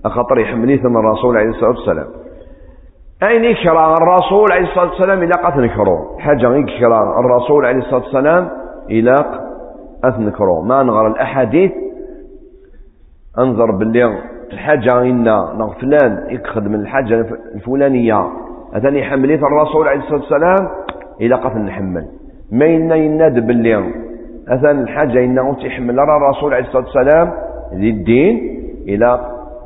[0.05, 2.07] أخطر يحملني ثم الرسول عليه الصلاة والسلام.
[3.23, 8.49] أين يكرى الرسول عليه الصلاة والسلام إلى قتل نكرو حاجة يكرى الرسول عليه الصلاة والسلام
[8.89, 9.15] إلى
[10.03, 11.71] أثنكرو ما نغر الأحاديث؟
[13.39, 14.17] أنظر باللي
[14.53, 15.23] الحاجة إن
[15.81, 18.27] فلان يخدم الحاجة الفلانية.
[18.73, 20.69] أثني يحمليت الرسول عليه الصلاة والسلام
[21.21, 22.05] إلى قتل نحمل
[22.51, 23.93] ما ينا يناد باللي
[24.47, 27.31] أثن الحاجة إن يحمل الرسول عليه الصلاة والسلام
[27.73, 28.37] ذي الدين
[28.87, 29.19] إلى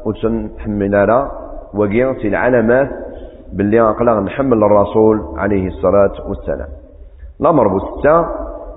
[0.06, 1.28] وتسن حمل
[1.74, 3.07] وقيت العلامات
[3.54, 6.68] باللي أقلق نحمل الرسول عليه الصلاة والسلام.
[7.42, 8.26] الأمر بالستة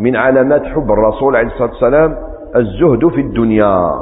[0.00, 2.16] من علامات حب الرسول عليه الصلاة والسلام
[2.56, 3.94] الزهد في الدنيا.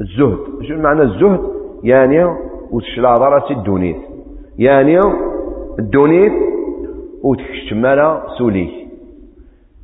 [0.00, 1.40] الزهد شو معنى الزهد؟
[1.82, 2.24] يعني
[2.72, 3.96] وتشلاضرة الدونيت.
[4.58, 5.00] يعني
[5.78, 6.32] الدونيت
[7.24, 8.86] وتكشمال سوليه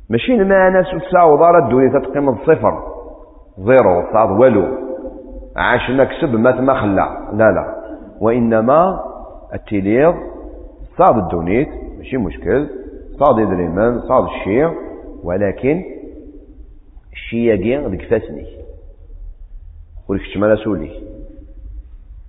[0.09, 2.79] ماشي المعنى سوسا ضارة الدونيت تقيم الصفر
[3.57, 4.65] زيرو صاد والو.
[5.57, 7.75] عاش مكسب مات ما خلع لا لا.
[8.21, 8.99] وإنما
[9.53, 10.15] التليض
[10.97, 12.67] صاد الدونيت ماشي مشكل.
[13.19, 14.69] صاد يدريمان صاد الشيء
[15.23, 15.83] ولكن
[17.13, 18.45] الشياقي ذيك فاسني
[20.09, 20.91] ولك شمال سولي.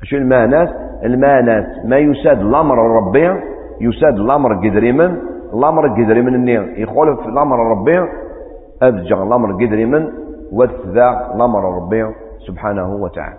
[0.03, 0.71] شو المانات
[1.05, 3.41] المانات ما يساد الأمر الربي
[3.81, 5.17] يساد الأمر قدريمن
[5.55, 8.09] الأمر قدريمن النير يخولف الأمر الربي
[8.83, 10.09] ادجع الأمر قدريمن
[10.53, 12.15] وتذا الأمر الربي
[12.47, 13.39] سبحانه وتعالى.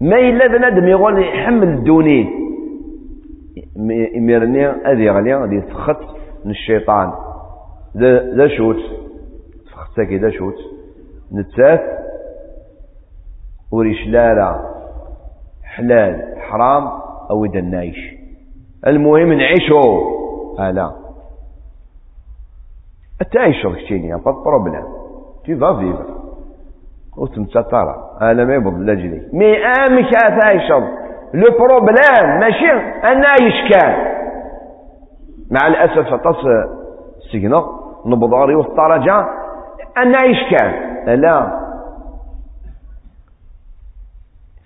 [0.00, 2.30] ما إلا بنادم يقول يحمل الدونين
[4.16, 6.00] يميرني أذي غلي غادي يتخط
[6.44, 7.12] من الشيطان.
[8.36, 8.76] ذا شوت.
[9.66, 10.56] تخطاكي ذا شوت.
[11.32, 11.80] نتاف
[13.72, 14.60] وريش لالا.
[15.62, 16.90] حلال حرام
[17.30, 18.14] أو إذا نايش.
[18.86, 20.14] المهم نعيشو.
[20.58, 20.92] هلا
[23.20, 24.84] التعيش كتيني با بروبليم
[25.44, 26.06] tu vas vivre
[27.16, 28.18] وتمتطرة.
[28.22, 30.80] أنا ما يبض لجلي مي أمك أتعيشو
[31.34, 32.70] لو بروبليم ماشي
[33.04, 34.14] أنا يشكال.
[35.50, 36.46] مع الأسف أطس
[37.32, 37.64] سيجنا
[38.06, 39.26] نبض غري والطرجة
[39.96, 41.20] أنا يشكال.
[41.20, 41.64] لا.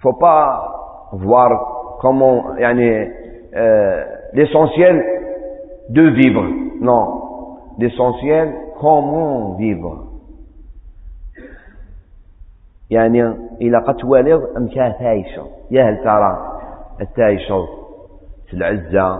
[0.00, 0.40] Faut pas
[1.12, 1.50] voir
[2.00, 3.10] comment يعني
[4.32, 4.96] l'essentiel
[5.90, 6.44] de vivre.
[6.80, 7.04] Non.
[7.78, 10.04] L'essentiel comment vivre.
[12.90, 16.57] يعني إلى قد والغ أم كاتايشة يا هل ترى؟
[17.00, 17.66] التايشة
[18.46, 19.14] في العزة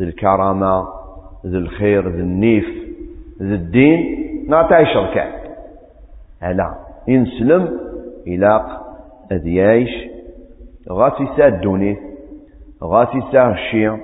[0.00, 0.86] ذي الكرامة
[1.46, 2.66] ذي الخير ذي النيف
[3.42, 4.00] ذي الدين
[4.48, 5.24] نعطي شركة
[6.40, 6.74] هلا
[7.08, 7.78] ينسلم
[8.26, 8.80] إلى
[9.32, 9.90] أذيايش
[10.90, 11.96] غاتي ساد دوني
[12.84, 13.98] غاتي ساد الشيع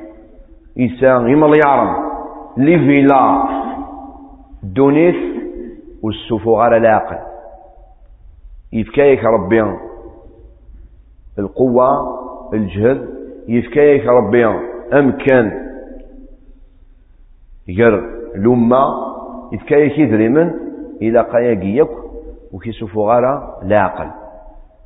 [0.79, 1.97] إيسا يمليارم
[2.57, 3.43] لي فيلا
[4.63, 5.17] دونيث
[6.03, 7.19] والسفو غير العقل
[8.73, 9.77] يفكايك ربي
[11.39, 12.19] القوة
[12.53, 13.09] الجهد
[13.49, 14.47] يفكايك ربي
[14.93, 15.73] أمكان.
[17.69, 18.85] غير لما
[19.53, 20.51] يفكايك يدريمن
[21.03, 21.89] إلى قياقيك
[22.53, 24.11] وكيسوفو غير العقل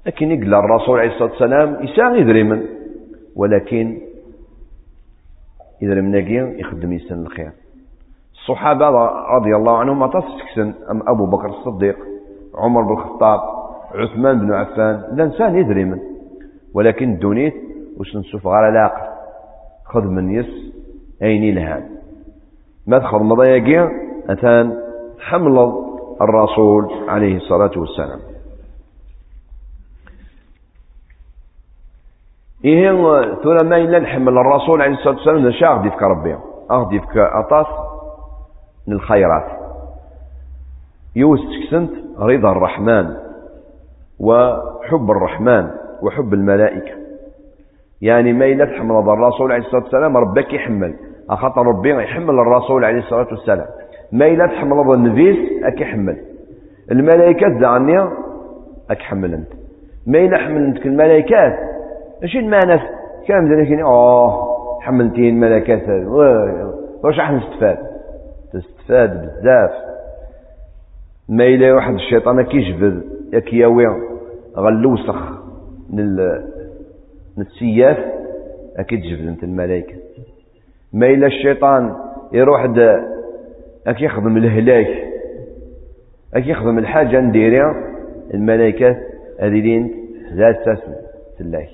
[0.07, 2.62] لكن يقول الرسول عليه الصلاة والسلام يساغ يدريمن
[3.37, 3.98] ولكن
[5.83, 6.14] يدريمن
[6.61, 7.50] يخدم يسن الخير.
[8.35, 8.88] الصحابة
[9.37, 11.96] رضي الله عنهم ما تسكسن أم أبو بكر الصديق
[12.55, 13.40] عمر بن الخطاب
[13.94, 15.98] عثمان بن عفان الإنسان يدري من
[16.76, 17.54] ولكن الدنيت
[17.98, 19.06] وش نشوف غير العقل
[19.84, 20.74] خذ من يس
[21.22, 21.88] أين لهان
[22.86, 23.90] ما تخذ مضايقيا
[24.28, 24.76] أتان
[25.20, 25.72] حمل
[26.20, 28.20] الرسول عليه الصلاة والسلام.
[32.64, 32.90] إيه
[33.42, 36.36] ثم ما إلا نحمل الرسول عليه الصلاة والسلام؟ نشا أغدي في ربي.
[36.70, 37.66] أغدي في أطاس
[38.86, 39.46] من الخيرات.
[41.16, 43.16] يوسك سنت رضا الرحمن
[44.20, 45.86] وحب الرحمن.
[46.02, 46.92] وحب الملائكة.
[48.02, 50.94] يعني ما تحمل الرسول عليه الصلاة والسلام ربك يحمل.
[51.30, 53.66] أخطر ربي يحمل الرسول عليه الصلاة والسلام.
[54.12, 56.16] ما تحمل النفيس أكي حمل
[56.90, 58.02] الملائكة دعني
[58.90, 59.48] أكي حمل أنت.
[60.06, 61.59] ما إلا حملتك الملائكات
[62.22, 62.80] ماشي المعنى
[63.28, 65.88] كان ذلك أوه حملتين الملائكات
[67.02, 67.78] واش راح نستفاد؟
[68.52, 69.70] تستفاد بزاف.
[71.28, 73.87] ما إلا واحد الشيطان كيجبد ياك ياوي
[74.56, 75.45] غلوسخ.
[75.90, 76.18] من
[77.38, 77.99] السياف
[78.77, 79.94] أكيد تجبد أنت الملائكة.
[80.92, 81.94] ما إلا الشيطان
[82.33, 83.05] يروح دا
[83.87, 85.05] اكي يخدم الهلاك
[86.35, 87.75] اكي يخدم الحاجة نديرها.
[88.35, 88.96] الملائكة
[89.40, 89.94] هذه لين
[90.35, 90.79] ذات ساس
[91.38, 91.68] تلاك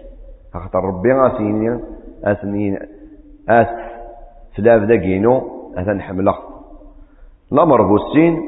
[0.53, 1.79] خاطر ربي غاسيني
[2.25, 2.79] اسنين
[3.49, 3.67] اس
[4.57, 5.43] فلاف داكينو
[5.77, 6.35] أثن حملة.
[7.53, 8.39] الامر بوسين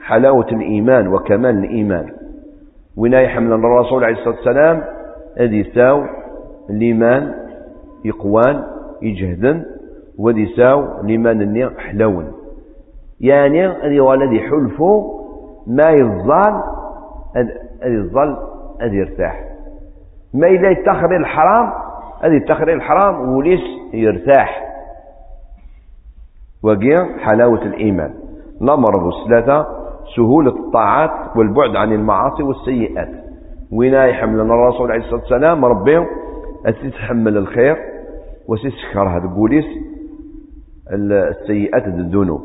[0.00, 2.12] حلاوة الإيمان وكمال الإيمان.
[2.96, 4.84] وين يحمل الرسول عليه الصلاة والسلام.
[5.38, 6.04] هذه ساو
[6.70, 7.34] الإيمان
[8.04, 8.64] يقوان
[9.02, 9.64] يجهدن
[10.18, 12.32] ودي ساو الإيمان النية حلون.
[13.20, 15.22] يعني هذه والذي حلفو
[15.66, 16.62] ما يظل
[17.82, 18.36] هذه الظل
[18.80, 19.44] هذه يرتاح.
[20.34, 21.72] ما إذا يتخذ الحرام
[22.22, 23.60] هذه يتخذ الحرام وليس
[23.92, 24.62] يرتاح.
[26.62, 28.14] وقيا حلاوة الإيمان.
[28.62, 29.81] الأمر ثلاثة
[30.16, 33.08] سهولة الطاعات والبعد عن المعاصي والسيئات.
[33.72, 36.06] وين يحملنا الرسول عليه الصلاة والسلام ربي
[36.64, 37.76] تتحمل الخير
[38.48, 39.64] وتسخر هذا بوليس
[40.92, 42.40] السيئات الذنوب.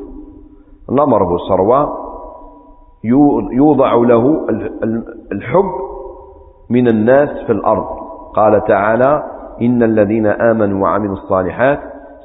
[0.89, 2.07] الأمر بالصروة
[3.51, 4.47] يوضع له
[5.31, 5.71] الحب
[6.69, 7.85] من الناس في الأرض.
[8.35, 9.23] قال تعالى
[9.61, 11.79] إن الذين آمنوا وعملوا الصالحات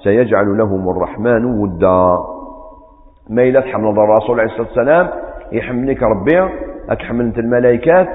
[0.05, 2.19] سيجعل لهم الرحمن ودا.
[3.31, 5.09] ما إلا تحمل الرسول عليه الصلاة والسلام.
[5.53, 6.41] يحملك ربي
[6.91, 8.09] أك حملت الملائكات.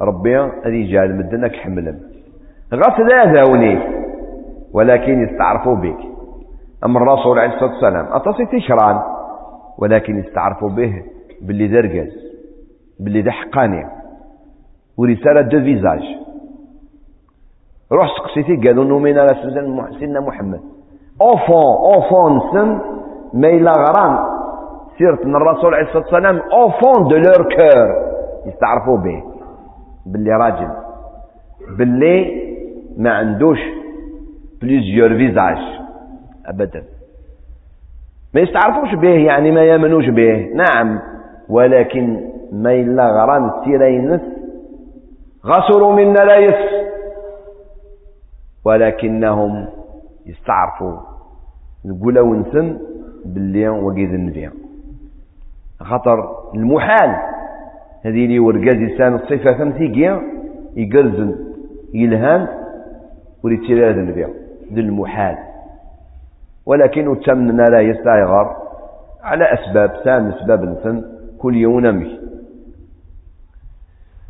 [0.00, 1.98] ربي هذه يجعل مدن أك حملهم
[2.74, 3.78] غف ذا ذاوني
[4.72, 5.98] ولكن يستعرفوا بك.
[6.84, 9.02] أما الرسول عليه الصلاة والسلام أتصي تشران
[9.78, 11.02] ولكن يستعرفوا به
[11.42, 12.12] باللي درقز
[13.00, 13.32] باللي ذا
[14.98, 16.02] ورسالة دو فيزاج.
[17.92, 19.34] روح سقسيتي قالوا نومينا على
[19.98, 20.60] سيدنا محمد.
[21.20, 22.80] أوفون أوفون سن
[23.34, 24.41] ما إلا غران.
[24.98, 28.12] سيرة من الرسول عليه الصلاة والسلام أو فون دو لور كور
[28.46, 29.22] يستعرفوا به.
[30.06, 30.70] باللي راجل.
[31.78, 32.42] باللي
[32.98, 33.58] ما عندوش
[34.62, 35.58] بليزيور فيزاج
[36.46, 36.82] ابدا.
[38.34, 40.50] ما يستعرفوش به يعني ما يامنوش به.
[40.54, 41.00] نعم.
[41.48, 42.20] ولكن
[42.52, 44.20] ما إلا غران تيرينس
[45.46, 46.86] غسروا منا لا يس
[48.64, 49.66] ولكنهم
[50.26, 50.96] يستعرفوا.
[51.84, 52.78] نقولوا ونسن
[53.24, 54.50] باللي وقيد النبي.
[55.84, 57.16] خطر المحال.
[58.04, 60.20] هذه لي ورقاز لسان الصفة ثمثيقيا
[60.76, 61.34] يقرزن
[61.94, 62.48] يلهان
[63.44, 64.26] وريتيري هذا النبي
[64.72, 65.36] ذي المحال.
[66.66, 68.56] ولكن تمننا لا يستعغر
[69.22, 71.04] على أسباب سام أسباب نسن
[71.38, 72.18] كل يوم نمي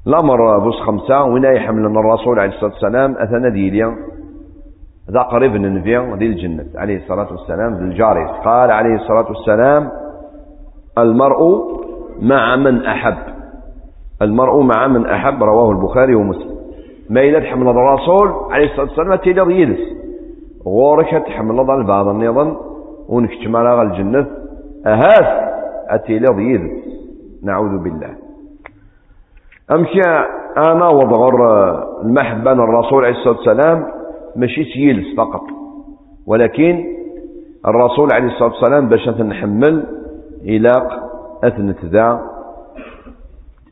[0.07, 3.97] الأمر بوس خمسة وين يحمل الرسول عليه الصلاة والسلام؟ أثنى ديليا
[5.11, 9.91] ذا قريب النبي ذي الجنة عليه الصلاة والسلام ذي الجاريس قال عليه الصلاة والسلام
[10.99, 11.73] المرء
[12.21, 13.17] مع من أحب.
[14.23, 16.57] المرء مع من أحب رواه البخاري ومسلم.
[17.11, 19.81] ما إذا تحمل الرسول عليه الصلاة والسلام تيلي يلس
[20.67, 22.57] غورك تحمل البعض النظام
[23.09, 24.27] ونكتم على الجنة.
[24.87, 25.53] أهاث
[25.89, 26.83] أتيلي يلس
[27.43, 28.11] نعوذ بالله.
[29.71, 30.01] أمشي
[30.57, 31.35] أنا وضغر
[32.03, 33.87] المحبة الرسول عليه الصلاة والسلام.
[34.37, 35.43] ماشي يلس فقط.
[36.27, 36.85] ولكن
[37.67, 40.02] الرسول عليه الصلاة والسلام باش نحمل
[40.45, 40.89] إلاق
[41.45, 42.21] أثنت ذا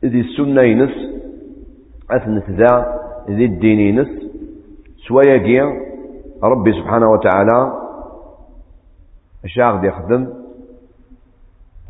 [0.05, 0.95] ذي السنة ينس
[2.11, 4.07] أثنت ذا ذي الدين ينس
[5.07, 5.91] سوايا
[6.43, 7.73] ربي سبحانه وتعالى
[9.45, 10.27] أشاغ يخدم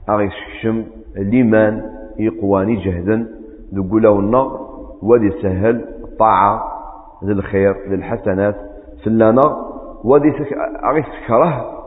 [0.10, 0.86] أغي الشم
[1.18, 1.84] الإيمان
[2.20, 3.28] يقواني جهدا.
[3.74, 4.48] ذقوله النار
[5.02, 6.64] ودي سهل الطاعة
[7.24, 8.56] ذي الخير ذي الحسنات.
[9.04, 9.42] سلانا
[10.04, 10.30] ودي
[10.84, 11.84] أغي سكره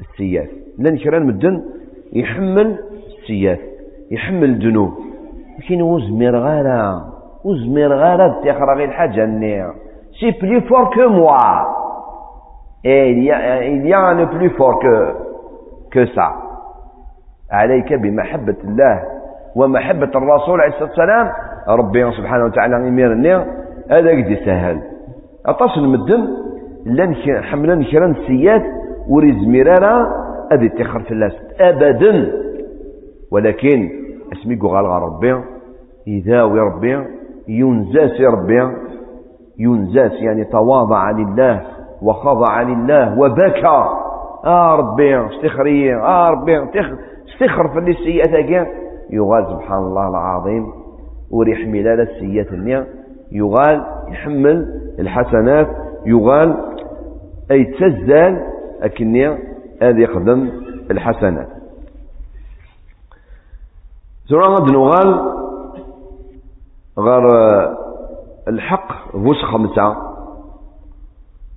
[0.00, 0.48] السياس.
[0.78, 1.62] لن كران مدن
[2.12, 3.58] يحمل السياف
[4.10, 4.92] يحمل الذنوب
[5.58, 7.00] لكن وزمير غالا
[7.44, 9.72] وزمير غالا تخرى غير الحاجة النير
[10.20, 11.82] سي بلي فور كو موا
[12.84, 13.30] il y
[13.94, 15.14] a, un fort que,
[15.92, 16.32] que ça.
[17.50, 19.02] عليك بمحبة الله
[19.56, 21.32] ومحبة الرسول عليه الصلاة والسلام.
[21.68, 23.44] ربي سبحانه وتعالى يمير النير
[23.90, 24.82] هذا قد يسهل.
[25.46, 26.28] أتصل مدن
[26.86, 28.62] لن حملن كران سيات
[29.08, 29.36] وريز
[30.52, 32.32] أدي تخر فلاس أبدا.
[33.32, 33.90] ولكن
[34.32, 35.40] اسمي قال ربي
[36.06, 37.06] يداوي ربي
[37.48, 38.76] ينزاس ربي.
[39.58, 41.62] ينزاس يعني تواضع لله
[42.02, 43.84] وخضع لله وبكى.
[44.44, 45.94] آه ربي استخري.
[45.94, 46.58] آه ربي
[47.28, 48.62] استخر في السيئات
[49.10, 50.66] يغال سبحان الله العظيم
[51.30, 52.86] وريحمل على السيئات النية
[53.32, 54.66] يغال يحمل
[54.98, 55.68] الحسنات.
[56.06, 56.56] يغال
[57.50, 58.46] أي تزال
[58.82, 59.38] أكنية
[59.82, 60.50] هذا يخدم
[60.90, 61.48] الحسنات
[64.28, 65.32] سورة غد نغال
[66.98, 67.24] غير
[68.48, 69.96] الحق فوس خمسة.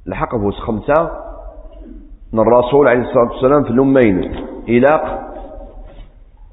[0.07, 1.11] الحق فوس خمسة.
[2.33, 4.35] من الرسول عليه الصلاة والسلام في الأمين
[4.69, 5.33] إلاق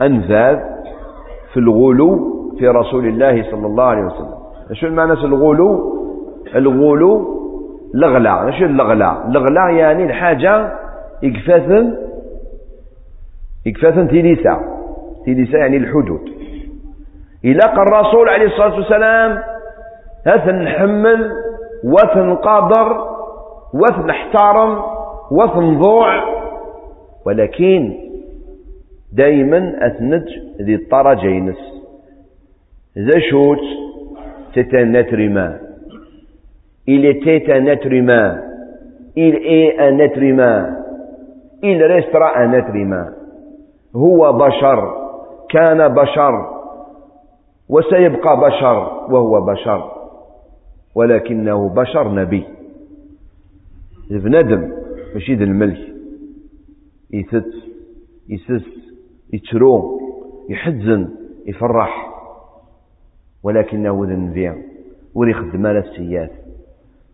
[0.02, 0.58] أنفاذ
[1.52, 4.34] في الغلو في رسول الله صلى الله عليه وسلم.
[4.72, 5.92] شو المعنى الغلو؟
[6.54, 7.42] الغلو
[7.94, 10.72] لغلا شو اللغلا لغلا يعني الحاجة
[11.24, 11.96] إكفاثا
[13.66, 14.60] إكفاثا تيليسا
[15.24, 16.20] تيليسا يعني الحدود.
[17.44, 19.38] إلاق الرسول عليه الصلاة والسلام
[20.26, 21.32] هثنحمل
[21.84, 23.08] وثنقادر
[23.74, 24.82] وثنحترم
[25.30, 26.22] وثنضوع
[27.26, 27.94] ولكن
[29.12, 30.22] دائما أثنج
[30.62, 31.56] ذي الطرجينس
[32.98, 33.60] ذا شوت
[34.54, 35.58] تتنترما
[36.84, 37.66] Il était un
[39.98, 40.81] être humain.
[41.62, 43.12] Il restera un être humain.
[43.96, 44.94] هو بشر
[45.50, 46.48] كان بشر
[47.68, 48.76] وسيبقى بشر
[49.10, 49.92] وهو بشر
[50.94, 52.44] ولكنه بشر نبي.
[54.10, 54.72] بنادم
[55.14, 55.92] ماشي ذا الملك.
[57.10, 57.52] يثت
[58.28, 58.66] يسس
[59.32, 60.00] يترو
[60.48, 61.08] يحزن
[61.46, 62.12] يفرح.
[63.42, 64.52] ولكنه ذا النبي
[65.14, 66.30] وري خدم على السياف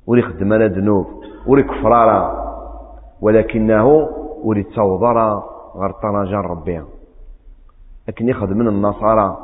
[0.07, 1.07] وري خدم على ذنوب
[1.47, 2.49] وري كفرارا
[3.21, 4.09] ولكنه
[4.45, 5.43] وري تصوضر
[5.77, 6.83] غير طنجان ربي.
[8.09, 9.37] لكن يخدم من النصارى.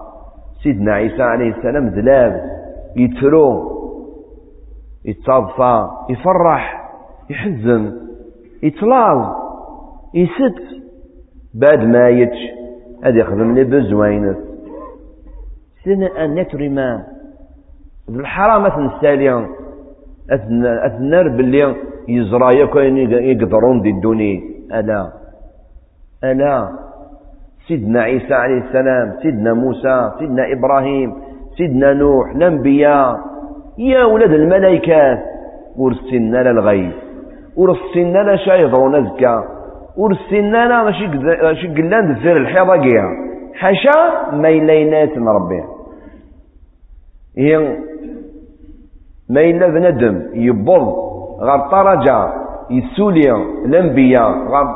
[0.63, 2.51] سيدنا عيسى عليه السلام ذلاب
[2.97, 3.75] يترو
[5.05, 6.91] يتصادفى يفرح
[7.31, 7.93] يحزن
[8.63, 9.37] يتلاظ
[10.15, 10.65] يست
[11.55, 12.39] بعد ما يتش
[13.05, 14.37] هذا يخدم لي بزوينس
[15.85, 17.05] سنة أن نترما
[18.09, 19.47] الحرام الساليان
[20.87, 21.77] أثنر باللي
[22.09, 24.54] يزرى يكون يقدرون دي الدنيا.
[24.75, 25.13] ألا
[26.25, 26.69] ألا
[27.69, 31.15] سيدنا عيسى عليه السلام سيدنا موسى سيدنا إبراهيم
[31.57, 33.21] سيدنا نوح الأنبياء
[33.79, 35.19] يا ولد الملائكات
[35.77, 36.93] ورسلنا للغيب
[37.57, 39.45] ورسلنا لا شايضون زكا
[39.97, 43.05] ورسلنا لا ماشي قلان دفير الحيضة كيا
[43.55, 45.63] حاشا ما إلينات ربي.
[47.39, 47.59] هي
[49.31, 50.95] ما إلا بندم يبض
[51.41, 53.33] غير طرجة يسولي
[53.65, 54.67] الأنبياء غير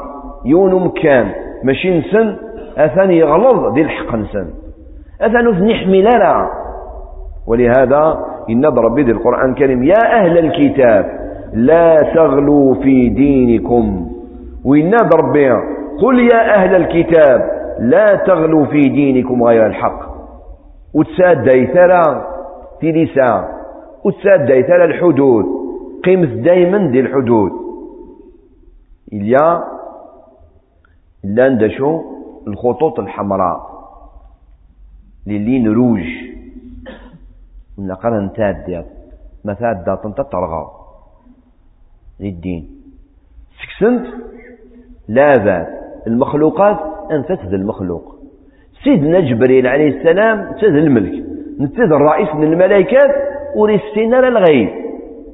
[0.45, 1.31] يون مكان
[1.65, 2.37] ماشي نسن
[2.77, 4.47] أثان يغلظ دي الحق نسن.
[5.21, 6.51] أثان نحمل لا
[7.47, 11.05] ولهذا إن ربي ذي القرآن الكريم يا أهل الكتاب
[11.53, 14.07] لا تغلوا في دينكم.
[14.65, 15.51] وإن ربي
[16.03, 20.01] قل يا أهل الكتاب لا تغلوا في دينكم غير الحق.
[20.95, 22.27] وتساد دايثرا
[22.81, 23.49] تلسا
[24.05, 25.45] وتساد دايثرا الحدود.
[26.05, 27.68] قيمة دايما دي الحدود.
[29.13, 29.65] إليا
[31.25, 32.03] إلا ندشو
[32.47, 33.61] الخطوط الحمراء
[35.27, 36.05] للين روج
[37.79, 38.85] ونقرا نتاد
[39.45, 40.71] مثاد داطن تطرغا
[42.21, 42.69] للدين
[43.63, 44.07] سكسنت
[45.09, 45.69] لا ذات
[46.07, 46.79] المخلوقات
[47.13, 48.15] أنفسد المخلوق
[48.85, 51.25] سيدنا جبريل عليه السلام تد الملك
[51.61, 53.11] نتد الرئيس من الملائكات
[53.57, 54.69] ورسينا للغيب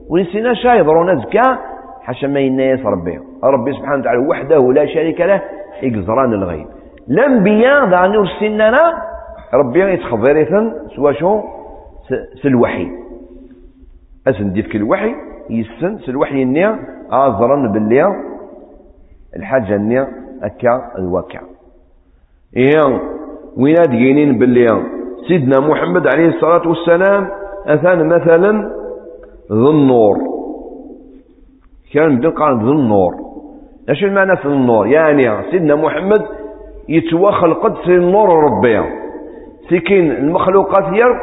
[0.09, 1.59] ورسينا شايضرون زكا
[2.05, 3.21] حاشا ما ينايس ربي.
[3.45, 5.43] ربي سبحانه وتعالى وحده لا شريك له
[5.83, 6.67] يقزران الغيب.
[7.11, 8.73] الانبياء دعني ورسلنا
[9.55, 10.37] ربي يتخبر
[10.97, 11.41] سوا شو؟
[12.43, 12.89] سلوحي
[14.29, 15.15] أسن ديفك الوحي
[15.51, 16.79] يسن سلوحي النيا
[17.11, 18.15] آزرن باللي
[19.37, 20.09] الحاجة النيا
[20.43, 21.41] أكا الواقع.
[22.57, 23.01] إيه
[23.57, 24.67] وين دقينين باللي
[25.29, 27.29] سيدنا محمد عليه الصلاة والسلام
[27.67, 28.71] أثان مثلا
[29.53, 30.34] ذو النور.
[31.95, 33.15] كان قال ذو النور.
[33.89, 36.23] إيش المعنى في النور؟ يعني سيدنا محمد
[36.89, 38.83] يتوخلقد في النور ربي.
[39.71, 41.21] سكين المخلوقات يرق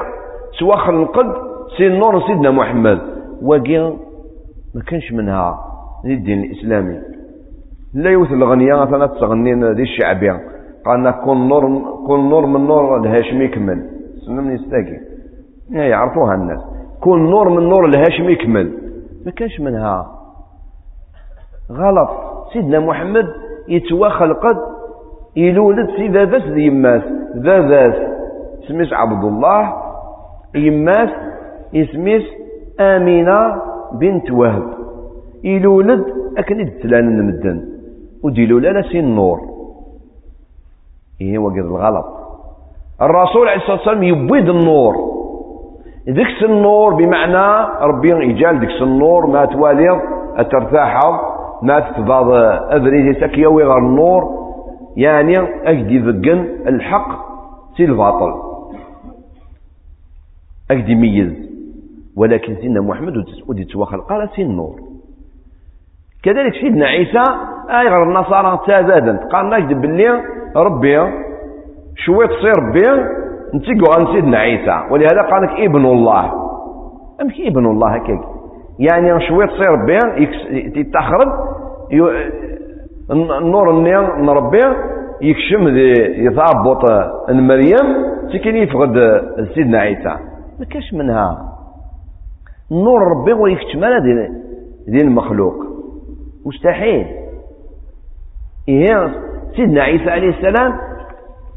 [0.60, 1.34] توخلقد
[1.78, 3.00] سي النور سيدنا محمد.
[3.44, 3.94] وقيا
[4.76, 5.60] ما كانش منها
[6.06, 7.00] الدين الإسلامي.
[7.94, 10.42] لا يوث الغنية ثلاث تغنين ذي الشعبية.
[10.86, 13.90] قالنا كون نور كون نور من نور الهاشمي يكمل.
[14.26, 15.00] سنة يستاقي.
[15.70, 16.60] يعرفوها الناس.
[17.02, 18.74] كون نور من نور الهاشمي يكمل.
[19.26, 20.21] ما كانش منها.
[21.78, 22.10] غلط.
[22.54, 23.28] سيدنا محمد
[23.68, 24.58] يتواخل قد
[25.36, 27.02] يلولد في ذاذات ذي يماس
[27.36, 27.96] ذاذات
[28.68, 29.74] سميس عبد الله
[30.56, 31.10] يماس
[31.74, 32.24] يسميس
[32.80, 33.62] آمينة
[33.94, 34.64] بنت وهب.
[35.44, 36.06] يلولد
[36.38, 37.66] أكن يدتلان المدن
[38.24, 39.40] وديلو لا سي النور
[41.22, 42.06] إيه هو قد الغلط.
[43.02, 44.96] الرسول عليه الصلاة والسلام يبيد النور.
[46.08, 50.02] ديكس النور بمعنى ربي يجال ديكس النور ما توالي
[50.38, 51.14] أترتاحظ
[51.62, 52.32] ما تتضاد
[52.72, 54.24] أذريدي سكيا ويغر النور
[54.98, 55.40] يعني
[55.70, 57.10] أجدي ذقن الحق
[57.78, 58.34] سي الباطل.
[60.72, 61.52] أجدي ميز.
[62.18, 63.14] ولكن سيدنا محمد
[63.48, 64.76] ودي توخل قال سي النور.
[66.24, 67.24] كذلك سيدنا عيسى
[67.70, 70.22] آي غير النصارى تازادا قال نجد باللي
[70.56, 70.98] ربي
[71.96, 72.88] شوية تصير ربي
[73.56, 74.84] نتيقوا عن سيدنا عيسى.
[74.92, 76.26] ولهذا قال لك ابن الله.
[77.22, 78.31] أمك ابن الله هكاك؟
[78.90, 80.00] يعني شوية تصير ربي
[80.80, 81.28] يتخرج
[83.12, 84.64] النور النير نربي
[85.22, 85.68] يكشم
[86.28, 86.84] يثابط
[87.30, 88.94] مريم تكين يفقد
[89.56, 90.16] سيدنا عيسى.
[90.60, 91.58] ما كاش منها.
[92.72, 94.04] النور ربي ويكتمل
[94.88, 95.56] دين المخلوق.
[96.46, 97.06] مستحيل.
[98.70, 99.12] إيه
[99.56, 100.74] سيدنا عيسى عليه السلام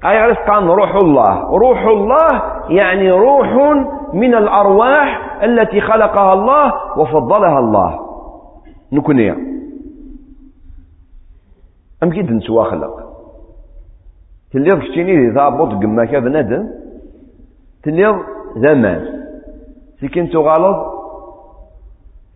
[0.04, 1.40] أي قال روح الله.
[1.56, 3.48] روح الله يعني روح
[4.12, 8.00] من الأرواح التي خلقها الله وفضلها الله.
[8.92, 9.36] نكونيا
[12.02, 12.94] أم كيد نسوا خلق؟
[14.52, 16.68] تليض كتيني ذا بوط قماك بنادم
[17.82, 18.16] تليض
[18.56, 19.24] زمان.
[20.00, 20.94] سكين تغالط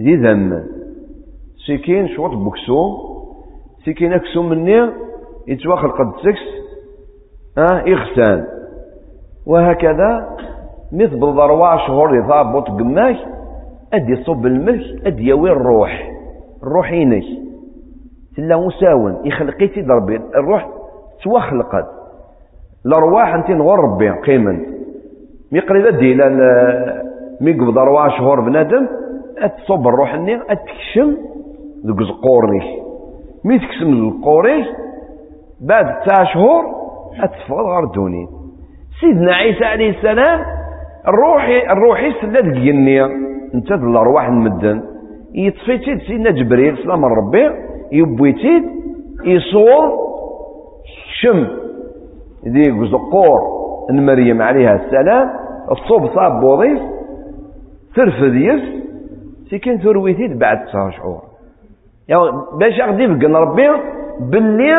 [0.03, 0.65] ذي ذم
[1.67, 3.09] سكين شوط بكسو
[3.87, 4.91] سكين أكسو مني؟
[5.47, 6.58] يتواخل قد سكس؟
[7.63, 8.45] إغسان
[9.47, 10.37] وهكذا
[10.93, 13.17] مثل ضروا شهور يضابط قماك
[13.93, 16.11] أدي صب الملك أدي يوي الروح
[16.63, 17.25] الروح ينك
[18.37, 20.69] تلا مساون يخلقيتي ضربي الروح
[21.25, 21.87] توخلقت.
[22.87, 24.61] الأرواح أنت نغور ربي قيمة
[25.53, 26.15] ميقري دي
[27.41, 28.87] مي قبض شهور بنادم
[29.39, 31.17] أتصب الروح الني أتكشم
[31.87, 32.61] ذوك زقورني
[33.45, 34.65] مي تكسم القوري
[35.61, 36.65] بعد تسع شهور
[37.21, 38.27] اتفضل غير دوني.
[39.01, 40.41] سيدنا عيسى عليه السلام
[41.09, 43.05] الروحي الروحي سلا دقيني
[43.55, 44.83] أنت الأرواح المدن.
[45.35, 47.51] يطفيتيد سيدنا جبريل سلام ربي.
[47.93, 48.63] يبويتيد
[49.25, 49.93] يصور
[51.21, 51.47] شم.
[52.49, 53.59] ذيك زقور.
[53.91, 55.31] مريم عليها السلام
[55.71, 56.81] الصوب صاب بوضيس
[57.95, 58.63] ترفد يس
[59.51, 61.23] سكن ثرويتيد بعد تسع شهور.
[62.09, 62.23] يعني
[62.61, 63.69] باش غادي يبقى ربي
[64.21, 64.75] باللي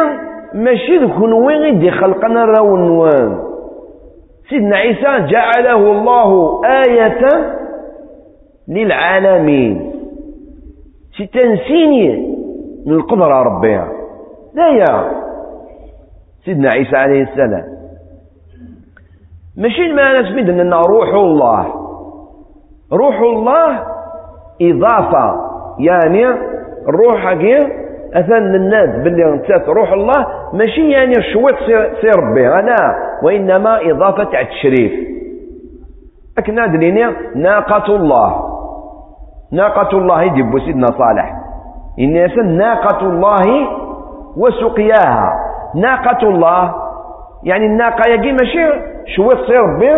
[0.54, 3.40] ماشي ذكون غيدي خلقنا راو النوان
[4.50, 7.22] سيدنا عيسى جعله الله آية
[8.68, 9.92] للعالمين.
[11.12, 12.36] شي تنسيني
[12.86, 13.76] من القدرة ربي.
[14.54, 15.12] لا يا
[16.46, 17.64] سيدنا عيسى عليه السلام.
[19.58, 21.74] ماشي المعنى سميت أن روح الله.
[22.94, 23.84] روح الله
[24.62, 25.50] إضافة.
[25.80, 26.28] يعني
[26.88, 27.68] الروح هكي
[28.14, 31.56] اثن الناس باللي انتات روح الله ماشي يعني شويت
[32.02, 32.48] سير ربي.
[32.48, 34.92] لا وإنما إضافة تاع التشريف.
[36.38, 37.06] اكنا دليني
[37.36, 38.36] ناقة الله.
[39.52, 41.36] ناقة الله يجيب سيدنا صالح.
[41.98, 43.68] يسن ناقة الله
[44.38, 45.34] وسقياها.
[45.76, 46.74] ناقة الله
[47.44, 48.66] يعني الناقة يجي ماشي
[49.16, 49.92] شويت سير ربي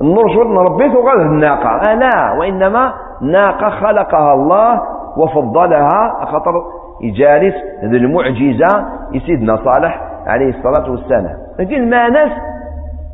[0.00, 1.94] النور شويت نربيت وغاد الناقة.
[1.94, 2.92] لا وإنما
[3.22, 4.82] ناقة خلقها الله
[5.16, 6.64] وفضلها خطر
[7.02, 11.36] يجالس هذه المعجزة يسيدنا صالح عليه الصلاة والسلام.
[11.60, 12.30] لكن ما ناس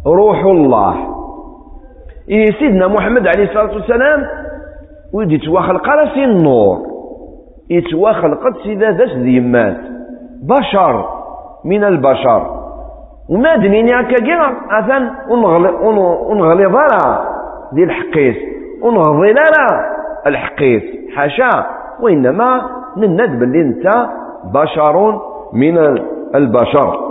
[0.07, 0.97] روح الله.
[2.29, 4.25] يسيدنا محمد عليه الصلاة والسلام؟
[5.15, 6.79] ويدي يتوخلق راسي النور.
[7.71, 9.77] يتوخلق سيدا ذات ذيمات
[10.43, 11.09] بشر
[11.65, 12.59] من البشر.
[13.31, 15.11] وما دنيني هكا كيما اثن
[16.31, 17.25] ونغلي ضرا
[17.73, 18.37] دي الحقيس.
[18.83, 19.43] ونغضي لا
[20.27, 20.83] الحقيس.
[21.17, 21.67] حاشا.
[22.01, 24.09] وإنما نند باللي انت
[24.45, 25.21] بشر
[25.53, 25.79] من
[26.35, 27.09] البشر.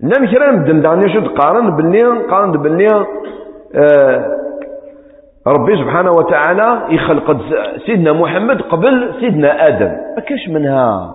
[0.00, 3.06] لم كرا نبدل دعني شد قارن باللي قارن باللي
[3.74, 4.36] آه
[5.46, 7.36] ربي سبحانه وتعالى يخلق
[7.86, 9.92] سيدنا محمد قبل سيدنا آدم.
[10.16, 11.14] ما كاش منها.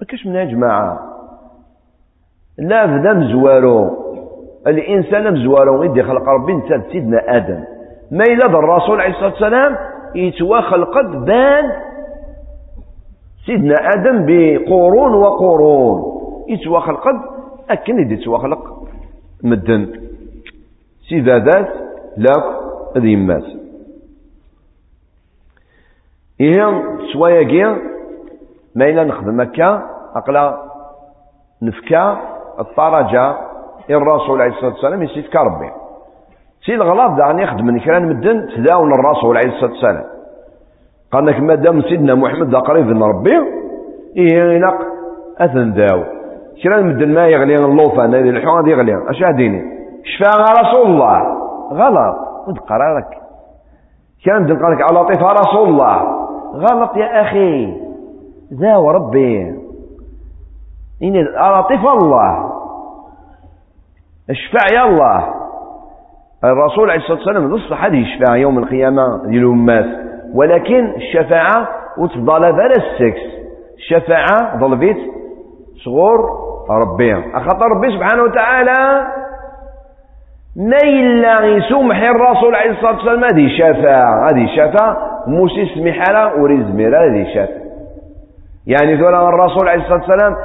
[0.00, 0.98] ما كاش منها يا جماعة.
[2.58, 3.90] لا بدا مزوارو.
[4.66, 7.64] الإنسان مزوارو يدي خلق ربي انت سيدنا آدم.
[8.10, 9.76] ما إلا الرسول عليه الصلاة والسلام
[10.14, 11.72] يتوخلقت بان
[13.46, 16.02] سيدنا آدم بقرون وقرون.
[16.48, 17.14] يتوخلقت
[17.70, 18.88] أكن يدي يتوخلق
[19.42, 19.92] مدن.
[21.08, 21.68] سيدادات
[22.16, 22.44] لاك
[22.96, 23.44] هذه ماس.
[26.40, 26.98] إيه
[27.42, 27.76] جير
[28.74, 29.82] ما إلا نخدم مكة
[30.14, 30.62] أقلا
[31.62, 32.18] نفكا
[32.58, 33.36] الطرجة
[33.90, 35.70] الرسول عليه الصلاة والسلام يسيت كربي.
[36.66, 40.04] سي الغلط دعني يخدم كان مدن تداون الرسول عليه الصلاه والسلام
[41.12, 43.36] قال لك ما دام سيدنا محمد دا قريب من ربي
[44.16, 44.78] إيه إلاق
[45.38, 46.04] أثن داو.
[46.62, 49.10] كرا مدن ما يغلي اللوفان هذه الحوان هذه يغلي.
[49.10, 49.62] أش عديني
[50.04, 51.18] شفاء رسول الله.
[51.72, 52.16] غلط.
[52.46, 53.08] ود قرارك.
[54.24, 55.96] كان مدن قالك على لطيف رسول الله.
[56.54, 57.76] غلط يا أخي.
[58.54, 59.60] ذا وربي
[61.02, 61.22] إني
[61.58, 62.52] لطيف الله.
[64.30, 65.43] الشفاع يا الله.
[66.44, 69.86] الرسول عليه الصلاة والسلام نص هذه الشفاعة يوم القيامة ديال الأمات
[70.34, 71.68] ولكن الشفاعة
[71.98, 73.20] وتفضل فلا السكس.
[73.76, 74.96] الشفاعة ضلبيت
[75.84, 76.18] صغور
[76.70, 77.14] ربي.
[77.34, 79.06] أخطر ربي سبحانه وتعالى
[80.56, 83.24] ما إلا يسمح الرسول عليه الصلاة والسلام.
[83.24, 84.96] هذه شفاعة هذه شفاعة.
[85.26, 87.64] موسى سمح لها وريز ميرا هذه شفاعة.
[88.66, 90.36] يعني ذولا الرسول عليه الصلاة والسلام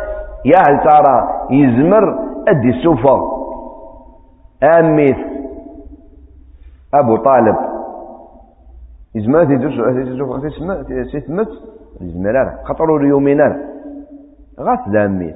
[0.45, 2.16] يا هل ترى يزمر
[2.47, 3.20] أدي السفر؟
[4.64, 5.29] أميث
[6.94, 7.56] أبو طالب
[9.16, 9.74] يزمر تيدوس
[11.12, 11.50] تيتمت
[12.02, 13.42] يزمر خطروا اليومين
[14.60, 15.36] غاث لاميث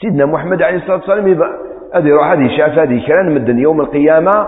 [0.00, 1.48] سيدنا محمد عليه الصلاة والسلام يبقى
[1.92, 4.46] أدي روح هذه شاف هذه كلام مدن يوم القيامة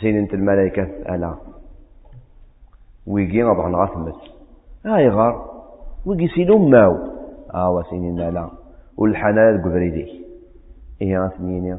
[0.00, 1.34] سيدنا الملائكة ألا
[3.06, 4.14] ويجي غضعن غثمت
[4.86, 5.50] هاي غار
[6.06, 6.96] ويجي سينو ماو
[7.54, 8.48] آه وسينين لا
[8.96, 10.24] والحنان قبريدي
[11.02, 11.78] إيه غثميني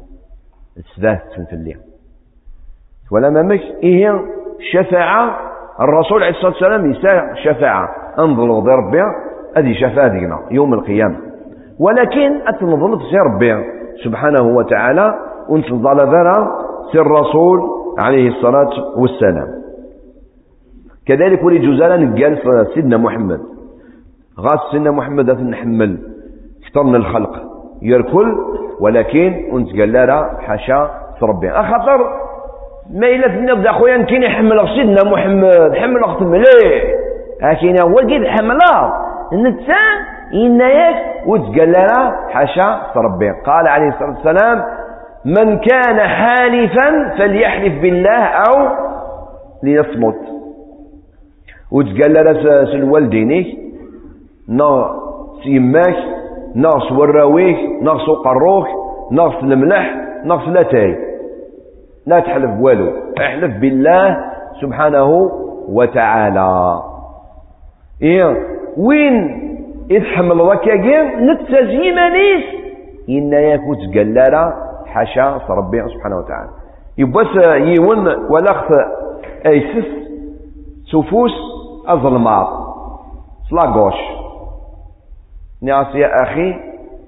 [0.78, 1.56] السبات في
[3.12, 4.22] ولا مامك إيه
[4.74, 5.40] شفاعة.
[5.82, 7.90] الرسول عليه الصلاة والسلام يسا شفاعة.
[8.20, 9.02] انظروا بربي
[9.58, 11.16] هذه شفاعة دينا يوم القيامة.
[11.80, 13.66] ولكن أتنظر في ربي
[14.04, 15.16] سبحانه وتعالى
[15.50, 17.60] ونتظل ذرا سي الرسول
[17.98, 19.48] عليه الصلاة والسلام.
[21.08, 23.40] كذلك ولي جزالا نقال سيدنا محمد
[24.40, 25.98] غاس سيدنا محمد نحمل
[26.68, 27.42] كثر الخلق
[27.82, 28.38] يركل
[28.80, 30.90] ولكن ونتقال حاشا
[31.22, 31.52] ربي.
[31.52, 32.25] أخطر
[32.94, 36.84] ما إلا تنبدا خويا كاين يحمل سيدنا محمد حمل أخت مليح.
[37.42, 39.84] لكن هو قد حملها نتا
[40.34, 41.76] إن ياك وتقال
[42.30, 44.64] حاشا ربي قال عليه الصلاة والسلام
[45.26, 48.68] من كان حالفا فليحلف بالله أو
[49.64, 50.20] ليصمت.
[51.72, 53.48] وتقال لنا سلوالدينيك
[54.50, 54.90] نا
[55.44, 55.98] سيماك
[56.56, 58.68] ناقص وراويك ناقص قروك
[59.12, 61.05] ناقص الملح ناقص لاتاي
[62.08, 64.18] لا تحلف بوالو احلف بالله
[64.62, 65.32] سبحانه
[65.70, 66.82] وتعالى.
[68.02, 68.38] إيه؟
[68.78, 69.42] وين
[69.90, 72.46] يتحمل ركاكين نتزيم نيس؟
[73.10, 74.54] إن يكوت قلالة
[74.86, 76.50] حاشا ربي سبحانه وتعالى.
[76.98, 77.36] يبس
[77.80, 78.72] يون ولخت
[79.46, 79.88] أيسس
[80.92, 81.32] سفوس
[81.90, 82.48] الظلمات
[83.50, 83.96] سلاغوش
[85.62, 86.56] ناس يا أخي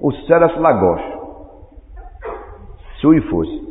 [0.01, 1.01] والسلس لاغوش
[3.01, 3.66] سويفوس.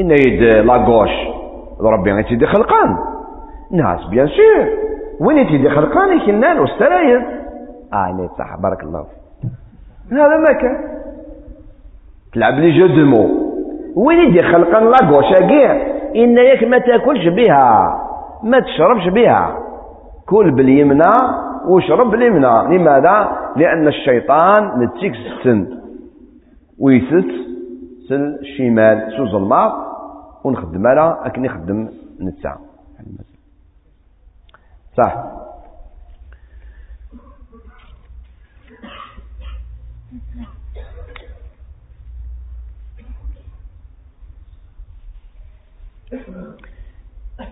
[0.00, 1.10] إن يد لاغوش
[1.80, 2.96] ربي غيتيدي خلقان.
[3.70, 4.68] ناس بيان سور
[5.20, 7.18] وين يتيدي خلقان؟ يكنان والسراير
[7.92, 8.56] آه صح.
[8.62, 9.06] بارك الله
[10.12, 10.76] هذا ما كان.
[12.32, 13.28] تلعب لي جو دو مو.
[13.96, 15.72] وين يدي خلقان لاغوش اكيع
[16.16, 18.00] إن ياك ما تاكلش بها.
[18.42, 19.58] ما تشربش بها.
[20.28, 21.12] كل باليمنى
[21.68, 22.76] واشرب باليمنى.
[22.78, 25.66] لماذا؟ لأن الشيطان نتيك السن
[26.80, 27.53] ويسس
[28.08, 29.72] سل الشمال سو ظلمات
[30.44, 31.88] ونخدم على أكن يخدم
[32.20, 32.56] نتسع.
[34.96, 35.24] صح.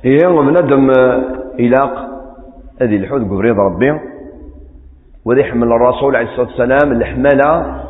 [0.05, 0.91] إيه بنادم
[1.61, 1.95] إلاق
[2.81, 4.01] هذه الحوت قبريض ربي
[5.25, 7.83] وذي حمل الرسول عليه الصلاة والسلام الحمالة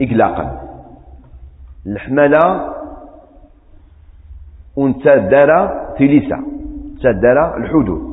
[0.00, 0.69] إقلاقا.
[1.86, 2.74] الحمالة
[4.76, 5.60] ونتدارى
[5.98, 6.42] تليسا
[7.02, 8.10] تدارى الحدود.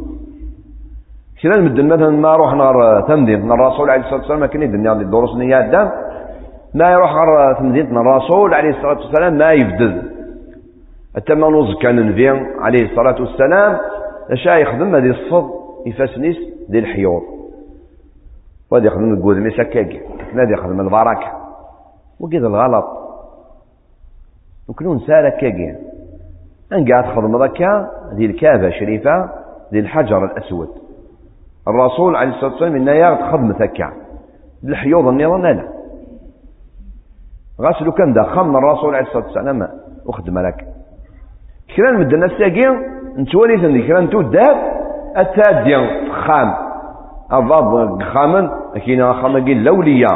[1.41, 5.36] كلا المدن مثلا ما روح نار تمدين الرسول عليه الصلاة والسلام كان يدني عندي الدروس
[5.36, 5.91] نيات دام
[6.74, 9.51] ما يروح نار تمدين الرسول عليه الصلاة والسلام ما
[11.15, 13.78] حتى ما نوز كان نبي عليه الصلاة والسلام.
[14.32, 15.49] اش يخدم هذه الصد
[15.86, 16.38] يفاسنيس
[16.70, 17.22] ديال الحيور.
[18.72, 20.01] وهذا يخدم الجود مي سكاكي
[20.34, 21.32] هذا يخدم البركة.
[22.20, 23.07] وكذا الغلط.
[24.70, 25.76] وكلون سالك كاكي
[26.74, 29.30] ان قاعد تخدم ذكا ذي الكعبة شريفة
[29.74, 30.70] ذي الحجر الأسود.
[31.68, 33.93] الرسول عليه الصلاة والسلام إنه ياخذ خدمة ذكا
[34.63, 35.63] الحيوض النظام لا
[37.61, 39.68] غاسلو كان دا خم الرسول عليه الصلاة والسلام
[40.05, 40.68] وخدم لك
[41.76, 42.72] كران مدنا الساقين
[43.18, 44.57] نتوالي ثندي كران تو الدهب
[45.18, 46.53] التادية خام.
[47.34, 48.49] الضب خامن
[48.86, 50.07] كاين خام قيل لولية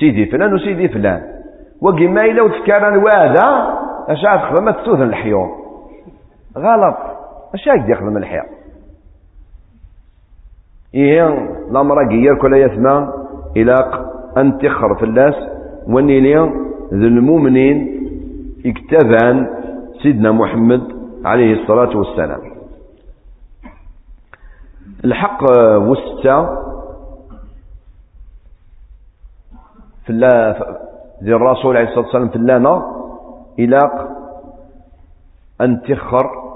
[0.00, 1.29] سيدي فلان وسيدي فلان.
[1.80, 3.74] وقي ما إلا وتكارن وادا
[4.08, 5.50] أش عاد خدمة تسوث الحيوط
[6.58, 6.96] غلط.
[7.54, 8.46] أش عاد يخدم الحياة؟
[10.94, 11.28] إيه
[11.70, 13.12] الأمر يركل يثمى
[13.56, 13.74] إلى
[14.36, 15.34] أن تخر في الناس
[15.86, 16.34] ونيلي
[16.92, 18.00] ذو المؤمنين
[18.66, 19.46] اكتبان
[20.02, 20.82] سيدنا محمد
[21.24, 22.40] عليه الصلاة والسلام.
[25.04, 25.42] الحق
[25.76, 26.46] وستة
[30.06, 30.10] في
[31.22, 32.96] ذي الرسول عليه الصلاة والسلام في اللانا
[33.58, 33.78] إلى
[35.60, 36.50] أن تخر.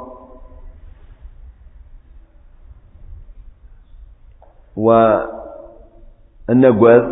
[6.48, 7.04] والنقوذ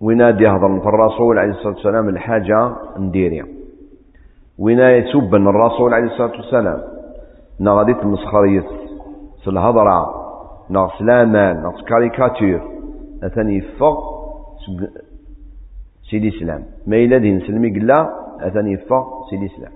[0.00, 3.46] وينادي يهضر في الرسول عليه الصلاة والسلام الحاجة نديريا.
[4.58, 6.82] وين يسب الرسول عليه الصلاة والسلام.
[7.60, 8.64] نغادي تمسخرية
[9.48, 10.28] الهضرة
[10.70, 11.62] نغ سلامان.
[11.62, 12.77] نغ كاريكاتير
[13.22, 13.98] أثني يفق
[16.10, 17.98] سيدي سلام ما إلا دين سلمي قلا
[18.40, 19.72] أثني يفق سيدي سلام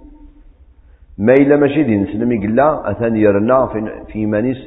[1.18, 3.66] ما إلا ماشي دين سلمي قلا أثني يرنا
[4.07, 4.59] في, مانيس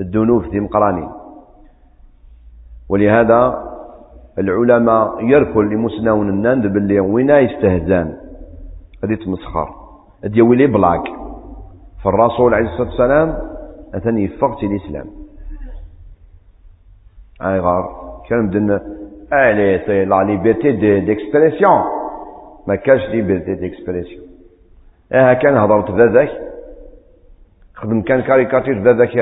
[0.00, 1.08] الدنوف دي مقرانين
[2.88, 3.70] ولهذا
[4.38, 8.16] العلماء يركل لمسنون الناند باللي وين يستهزان.
[9.04, 9.68] هذه تمسخر.
[10.24, 11.04] هذه يولي بلاك.
[12.04, 13.38] فالرسول عليه الصلاة والسلام
[13.94, 15.06] أثني يفقت الإسلام
[17.42, 18.09] أي غار
[19.86, 21.82] سي لا ليبرتي ديكسبريسيون
[22.66, 24.22] ما كاش ليبرتي ديكسبريسيون
[25.12, 26.30] آه كان هضرت ذاك
[27.74, 29.18] خدم كان كاريكاتير ذاك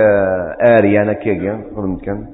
[0.70, 2.26] آري أنا كيكا خدمت كان.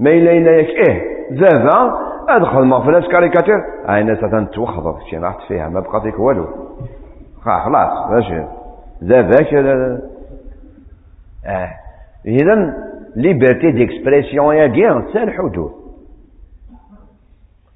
[0.00, 1.98] ما إلا إلا ياك إيه زافا
[2.28, 6.46] أدخل ما فلاش كاريكاتير هاي ناس توخضر شي راحت فيها ما بقى فيك والو
[7.42, 8.44] خلاص ماشي
[9.02, 9.54] زافاك
[11.46, 11.70] آه
[12.26, 15.70] إذا ليبرتي ديكسبريسيون يا كيا سال الحدود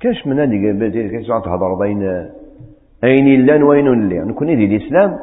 [0.01, 2.29] كاش من هذه ليبرتي ديكسبريسيون تهضر بين
[3.05, 5.19] أين لأن وين لا نكون دي الإسلام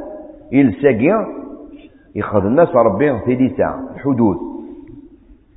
[0.51, 1.27] يلساقيا
[2.15, 4.37] يخذ الناس ربي في لسان الحدود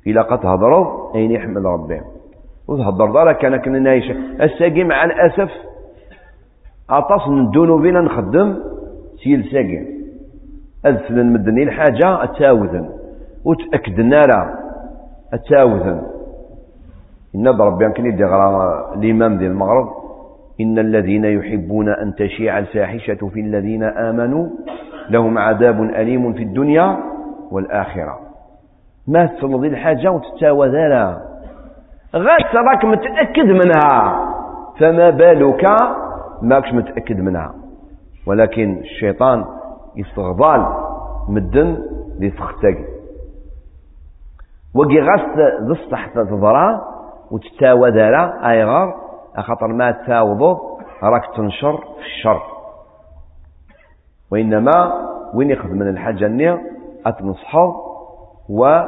[0.07, 2.01] إلا قد تهضروا أين يحمل ربي
[2.67, 5.51] وتهضر دارك كان كنا نايش الساقي مع الأسف
[6.89, 8.59] أطاس ندونو بينا نخدم
[9.23, 9.85] سيل ساقي
[10.85, 12.89] أذفل المدني الحاجة أتاوذن
[13.45, 14.49] وتأكدنا راه
[15.33, 16.01] أتاوذن.
[17.35, 19.89] إن ربي يمكن يدي غرام الإمام ذي المغرب.
[20.61, 24.47] إن الذين يحبون أن تشيع الفاحشة في الذين آمنوا
[25.09, 26.97] لهم عذاب أليم في الدنيا
[27.51, 28.19] والآخرة.
[29.07, 31.17] ما تصل الحاجة وتتاوى ذالا
[32.15, 34.19] غاس راك متأكد منها.
[34.79, 35.65] فما بالك
[36.41, 37.53] ماكش متأكد منها.
[38.27, 39.45] ولكن الشيطان
[39.95, 40.65] يستغضال
[41.29, 41.77] مدن
[42.19, 42.92] ليسختك
[44.75, 45.21] وقي غاس
[45.61, 46.81] ذصح تضرا
[47.31, 48.93] وتتاوى ذالا أيغار
[49.35, 50.57] أخطر ما تاوضو
[51.03, 52.41] راك تنشر في الشر.
[54.31, 54.93] وإنما
[55.33, 56.61] وين يخذ من الحاجة النية؟
[57.05, 57.73] أتنصحه
[58.49, 58.83] و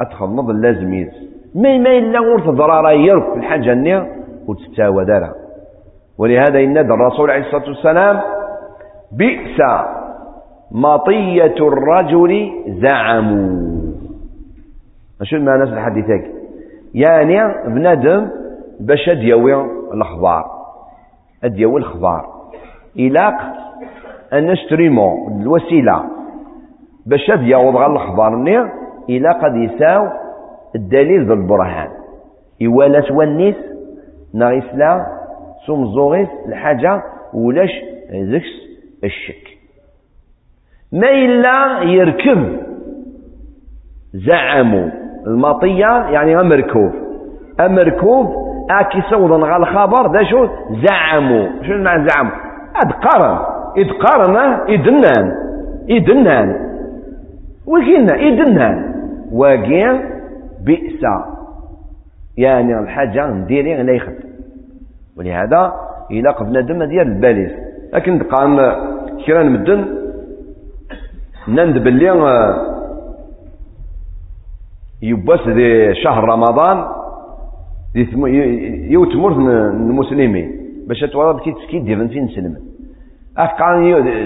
[0.00, 1.12] أتخمض اللازم يز
[1.54, 4.12] ما ما إلا ورث ضرارة يرك في الحاجة النية
[4.48, 5.34] وتتاوى دارها
[6.18, 8.20] ولهذا إن الرسول عليه الصلاة والسلام
[9.12, 9.60] بئس
[10.72, 12.50] مطية الرجل
[12.82, 13.85] زعموا.
[15.22, 16.04] شو المعنى في الحديث
[16.94, 18.28] يعني بنادم
[18.80, 19.54] باش ديوي
[19.94, 20.44] الأخبار.
[21.44, 22.26] اديوي الأخبار.
[22.98, 23.34] إلاق
[24.32, 26.04] أن نشتريمو الوسيلة.
[27.06, 28.58] باش يعوض غير الأخبار ني
[29.08, 30.08] إلى قد يساو
[30.74, 31.90] الدليل ذو البرهان.
[32.66, 33.56] إوالا تونيس
[34.34, 35.06] ناغيسلا
[35.66, 37.02] سومزوغيس الحاجة
[37.34, 37.70] ولاش
[38.12, 38.52] ذكس
[39.04, 39.58] الشك.
[40.92, 42.60] ما إلا يركب
[44.14, 46.92] زعموا المطية يعني أمركوب
[47.60, 50.46] أمركوب أكي صودا على الخبر ده شو؟
[50.88, 51.48] زعموا.
[51.62, 52.32] شو معنى زعموا؟
[52.76, 53.38] أدقارن
[53.78, 54.36] إدقارن
[54.68, 55.32] إدنان.
[55.90, 56.56] إدنان.
[57.66, 58.94] وكينا إدنا
[59.32, 60.02] واقيا
[60.64, 61.02] بئس.
[62.38, 64.14] يعني الحاجة نديري لا يخد.
[65.18, 65.72] ولهذا
[66.10, 67.52] إلا قبنا دم ديال الباليس.
[67.94, 68.56] لكن قام
[69.26, 69.84] كرا نمدن
[71.48, 72.10] نند باللي
[75.02, 76.84] يباس دي شهر رمضان
[78.94, 80.48] يوتمر المسلمين.
[80.88, 82.56] باش توضى كي تسكي ديفن فين سلم
[83.38, 83.76] أفقان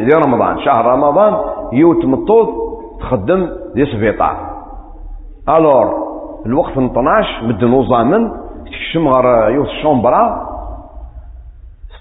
[0.06, 0.58] دي رمضان.
[0.58, 1.32] شهر رمضان
[1.72, 2.48] يوت مطوط
[3.00, 4.36] تخدم دي سبيطار.
[5.48, 6.10] ألور
[6.46, 8.30] الوقت 12 مدن وزامن
[8.66, 10.50] تكشم غير يوث الشومبرا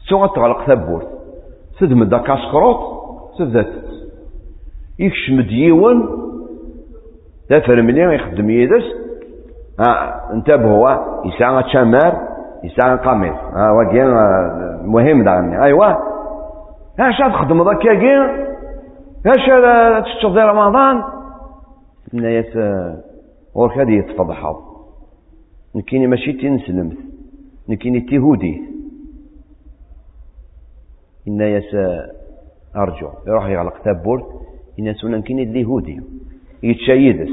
[0.05, 1.07] ستو تغلق ثبوت
[1.79, 2.79] تدم دا كاسكروط
[3.39, 3.73] تذات
[4.99, 6.28] يكشم ديون
[7.49, 8.83] دا فرملي يخدم يدس
[9.79, 12.13] ها انتبه هو يسعى تشامر
[12.63, 13.35] يسعى قميص.
[13.35, 14.05] ها واقيا
[14.83, 15.93] مهم دعني أيوا
[17.17, 18.49] شاد تخدم ذاك يا
[19.25, 21.03] اش تشتغل رمضان؟
[22.13, 22.57] إناياس
[23.55, 24.55] غورك هذه يتفضحض
[25.75, 26.97] نكيني ماشي تنسلمت
[27.69, 28.61] نكيني تيهودي
[31.27, 31.75] إناياس
[32.75, 34.25] أرجو يروح يغلق تابورت.
[34.79, 36.01] إن سونا كيني اليهودي
[36.63, 37.29] يتشايدس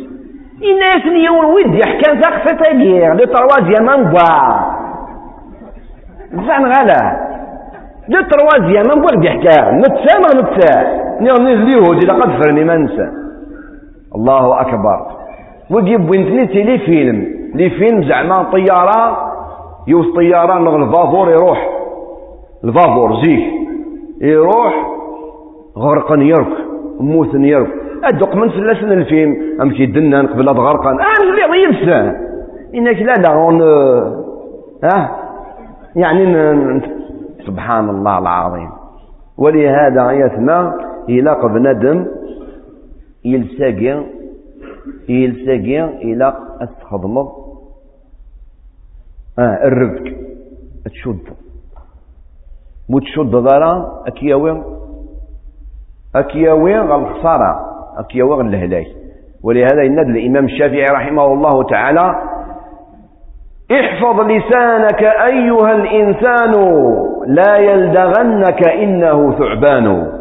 [0.62, 4.26] إناياس نيون ويد يحكى زاق تاقير دو تروازيام بوا
[6.46, 7.26] زعم غلا
[8.08, 13.08] دو تروازيام بوا يحكى نتسامع نتسامع نيون اليهودي لقد فرني ما ننسى.
[14.14, 15.06] الله أكبر.
[15.70, 17.26] وجيب بنتني تيلي فيلم.
[17.54, 19.32] لي فيلم زعما طيارة.
[19.86, 21.68] يوز طيارة نغ الفافور يروح.
[22.64, 23.52] الفافور زيك.
[24.20, 24.74] يروح.
[25.78, 26.56] غرقا يرك
[27.00, 29.60] موت يرك أدق من سلسل الفيلم.
[29.62, 29.86] أم كي
[30.26, 32.18] قبل غرقا آه اللي ينسى
[32.74, 33.62] إنك لا لا هون
[34.84, 35.10] آه
[35.96, 36.80] يعني
[37.46, 38.70] سبحان الله العظيم.
[39.38, 40.72] ولهذا يثنى
[41.08, 42.06] إلاق بندم
[43.24, 44.04] يلساقي
[45.08, 47.32] يلساقي إلاق أستخدمه
[49.38, 50.16] آه الربك
[50.84, 51.18] تشد
[52.88, 54.62] مو تشد دارا أكياوي
[56.14, 58.86] أكياوي الخسارة أكياوي الهلاك
[59.42, 62.14] ولهذا ينادى الإمام الشافعي رحمه الله تعالى
[63.72, 66.52] احفظ لسانك أيها الإنسان
[67.26, 70.12] لا يلدغنك إنه ثعبان.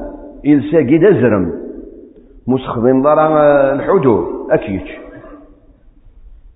[0.45, 1.53] إلساقي دزرم
[2.47, 3.27] مسخدم ضرا
[3.73, 4.81] الحدود أكيد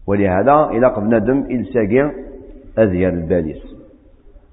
[0.07, 2.11] ولهذا إلى قبل ندم إلساقي
[2.79, 3.75] أذير الباليس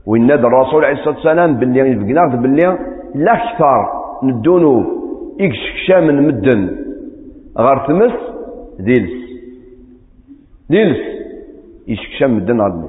[0.07, 2.79] وينادى الرسول عليه الصلاة والسلام باللي يفقنا باللي
[3.15, 3.89] لا أكثر
[4.23, 4.77] ندونو.
[4.81, 5.06] إكشكشا
[6.01, 6.77] من مدن.
[7.59, 8.13] غار تمس
[8.79, 9.13] ديلس.
[10.71, 10.99] ديلس.
[11.89, 12.89] إكشكشا مدن غار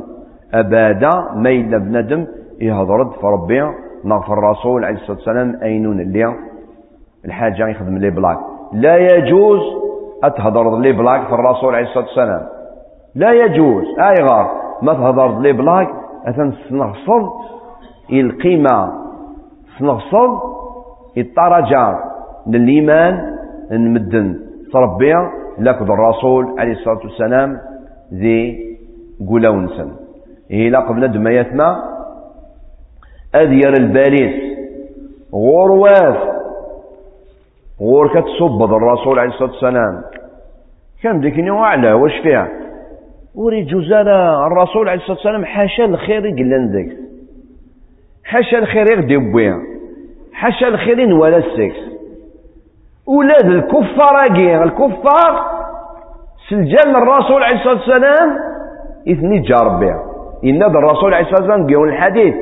[0.54, 2.28] أبادا ما إلا بندم
[2.62, 3.62] يهضرد فربي
[4.06, 6.36] نغفر الرسول عليه الصلاة والسلام أينون اللي
[7.26, 8.38] الحاجة يخدم لي بلاك.
[8.74, 9.62] لا يجوز
[10.24, 12.48] أتهضر لي بلاك في الرسول عليه الصلاة والسلام.
[13.16, 13.86] لا يجوز.
[14.00, 15.90] أي غار؟ ما تهضر لي بلاك
[16.26, 17.30] أثن سنغصب
[18.14, 18.92] القيمة
[19.80, 20.40] سنغصب
[21.18, 22.00] الطرجة
[22.48, 23.38] للإيمان
[23.72, 24.40] نمدن
[24.74, 25.14] تربي
[25.60, 27.60] لكن الرسول عليه الصلاة والسلام
[28.14, 28.68] ذي
[29.30, 29.92] قولونسن
[30.52, 31.84] إيه لا قبل دما يتما
[33.36, 34.58] أذير الباريس
[35.34, 36.18] غرواف
[37.82, 40.02] غور كتصبض الرسول عليه الصلاة والسلام.
[41.04, 42.48] كان ديك اليوم أعلى واش فيها؟
[43.36, 46.98] وري جوزانا الرسول عليه الصلاة والسلام حاشا الخير يقلن ذيك
[48.24, 49.56] حاشا الخير يغدي بويا.
[50.34, 51.97] حاشا الخير ولا السكس
[53.08, 54.16] ولاد الكفار
[54.64, 55.46] الكفار
[56.50, 58.38] سجل الرسول عليه الصلاة والسلام
[59.12, 60.00] إثني جارب بها
[60.44, 62.36] إن الرسول عليه الصلاة والسلام قيون الحديث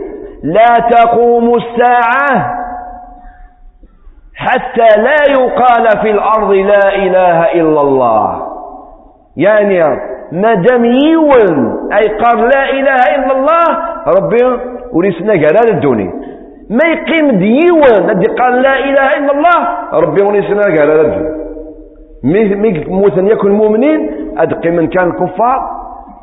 [0.43, 2.55] لا تقوم الساعة
[4.35, 8.47] حتى لا يقال في الأرض لا إله إلا الله.
[9.37, 9.79] يعني
[10.31, 13.65] ما دام يون أي قال لا إله إلا الله
[14.07, 14.43] ربي
[14.93, 16.13] ورسنا قال الدنيا
[16.69, 19.59] ما يقيم ديوان الذي قال لا إله إلا الله
[19.93, 25.69] ربي ورسنا قال الدنيا مي موتن يكون المؤمنين أدقي من كان الكفار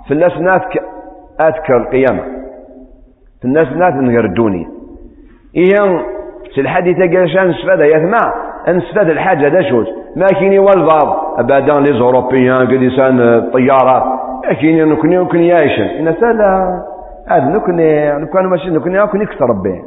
[0.08, 0.32] في الناس
[1.40, 2.22] أذكر القيامة
[3.40, 4.66] في الناس ناس نهردوني
[5.56, 6.02] إيه
[6.54, 8.34] في الحديث قال نستفاد يثمع
[8.68, 9.86] نستفاد الحاجة دا شوز
[10.16, 14.02] ما كيني والباب أبدا لي زوروبيان قد يسان الطيارات
[14.60, 16.82] كيني نكوني نكوني يايشن إن سالا
[17.28, 19.82] هذا نكوني نكون ماشي نكوني نكوني كسر ربي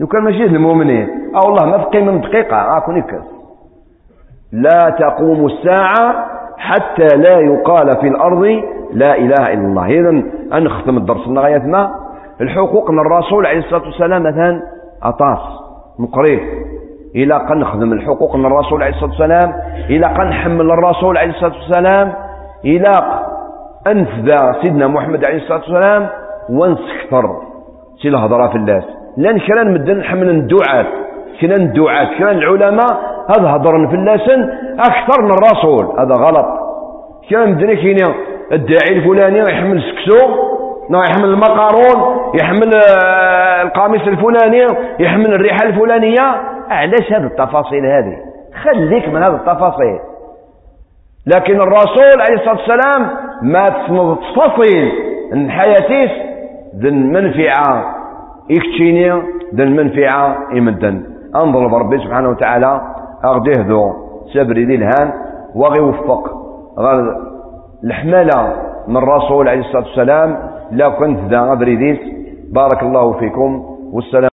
[0.00, 1.08] نكون ماشي المؤمنين.
[1.34, 3.24] أو الله ما في من دقيقة أكون يكس
[4.52, 6.26] لا تقوم الساعة
[6.58, 9.86] حتى لا يقال في الأرض لا إله إلا الله.
[9.86, 10.22] إذا
[10.58, 11.90] أنختم الدرس لغاية ما.
[12.40, 14.62] الحقوق من الرسول عليه الصلاة والسلام مثلا
[15.02, 15.38] أطاس
[15.98, 16.40] مقريب
[17.14, 19.52] إلى قد نخدم الحقوق من الرسول عليه الصلاة والسلام.
[19.90, 22.12] إلى قد نحمل الرسول عليه الصلاة والسلام.
[22.64, 22.92] إلى
[23.86, 26.08] أنفذ سيدنا محمد عليه الصلاة والسلام.
[26.50, 27.36] ونسكثر
[28.02, 28.99] سي الهضرة في الناس.
[29.16, 30.86] لأن كنا نمدن نحمل الدعاة.
[31.40, 32.90] كنا الدعاة كنا العلماء
[33.28, 34.28] هذا هضرن في الناس
[34.78, 36.00] أكثر من الرسول.
[36.00, 36.46] هذا غلط.
[37.30, 38.14] كنا مدن كينا
[38.52, 40.50] الداعي الفلاني يحمل سكسو
[40.90, 44.66] يحمل المقارون يحمل آه، القميص الفلاني
[45.00, 46.22] يحمل الريحة الفلانية.
[46.70, 48.16] علاش هذه التفاصيل هذه.
[48.64, 49.98] خليك من هذه التفاصيل.
[51.26, 53.10] لكن الرسول عليه الصلاة والسلام
[53.42, 53.64] ما
[54.36, 54.92] تفصيل.
[55.32, 56.10] إن حياتيس
[56.76, 57.99] ذن منفعة.
[58.50, 59.22] إكتشيني
[59.54, 61.02] ذن منفعة يمدن
[61.36, 62.80] أنظر بربي سبحانه وتعالى
[63.24, 63.92] أغديه ذو
[64.34, 65.12] سبري ذي الهان
[65.54, 66.30] وغي وفق.
[67.84, 68.52] الحمالة
[68.88, 70.36] من الرسول عليه الصلاة والسلام
[70.70, 71.98] لا كنت ذا أبريديس
[72.52, 73.50] بارك الله فيكم.
[73.92, 74.29] والسلام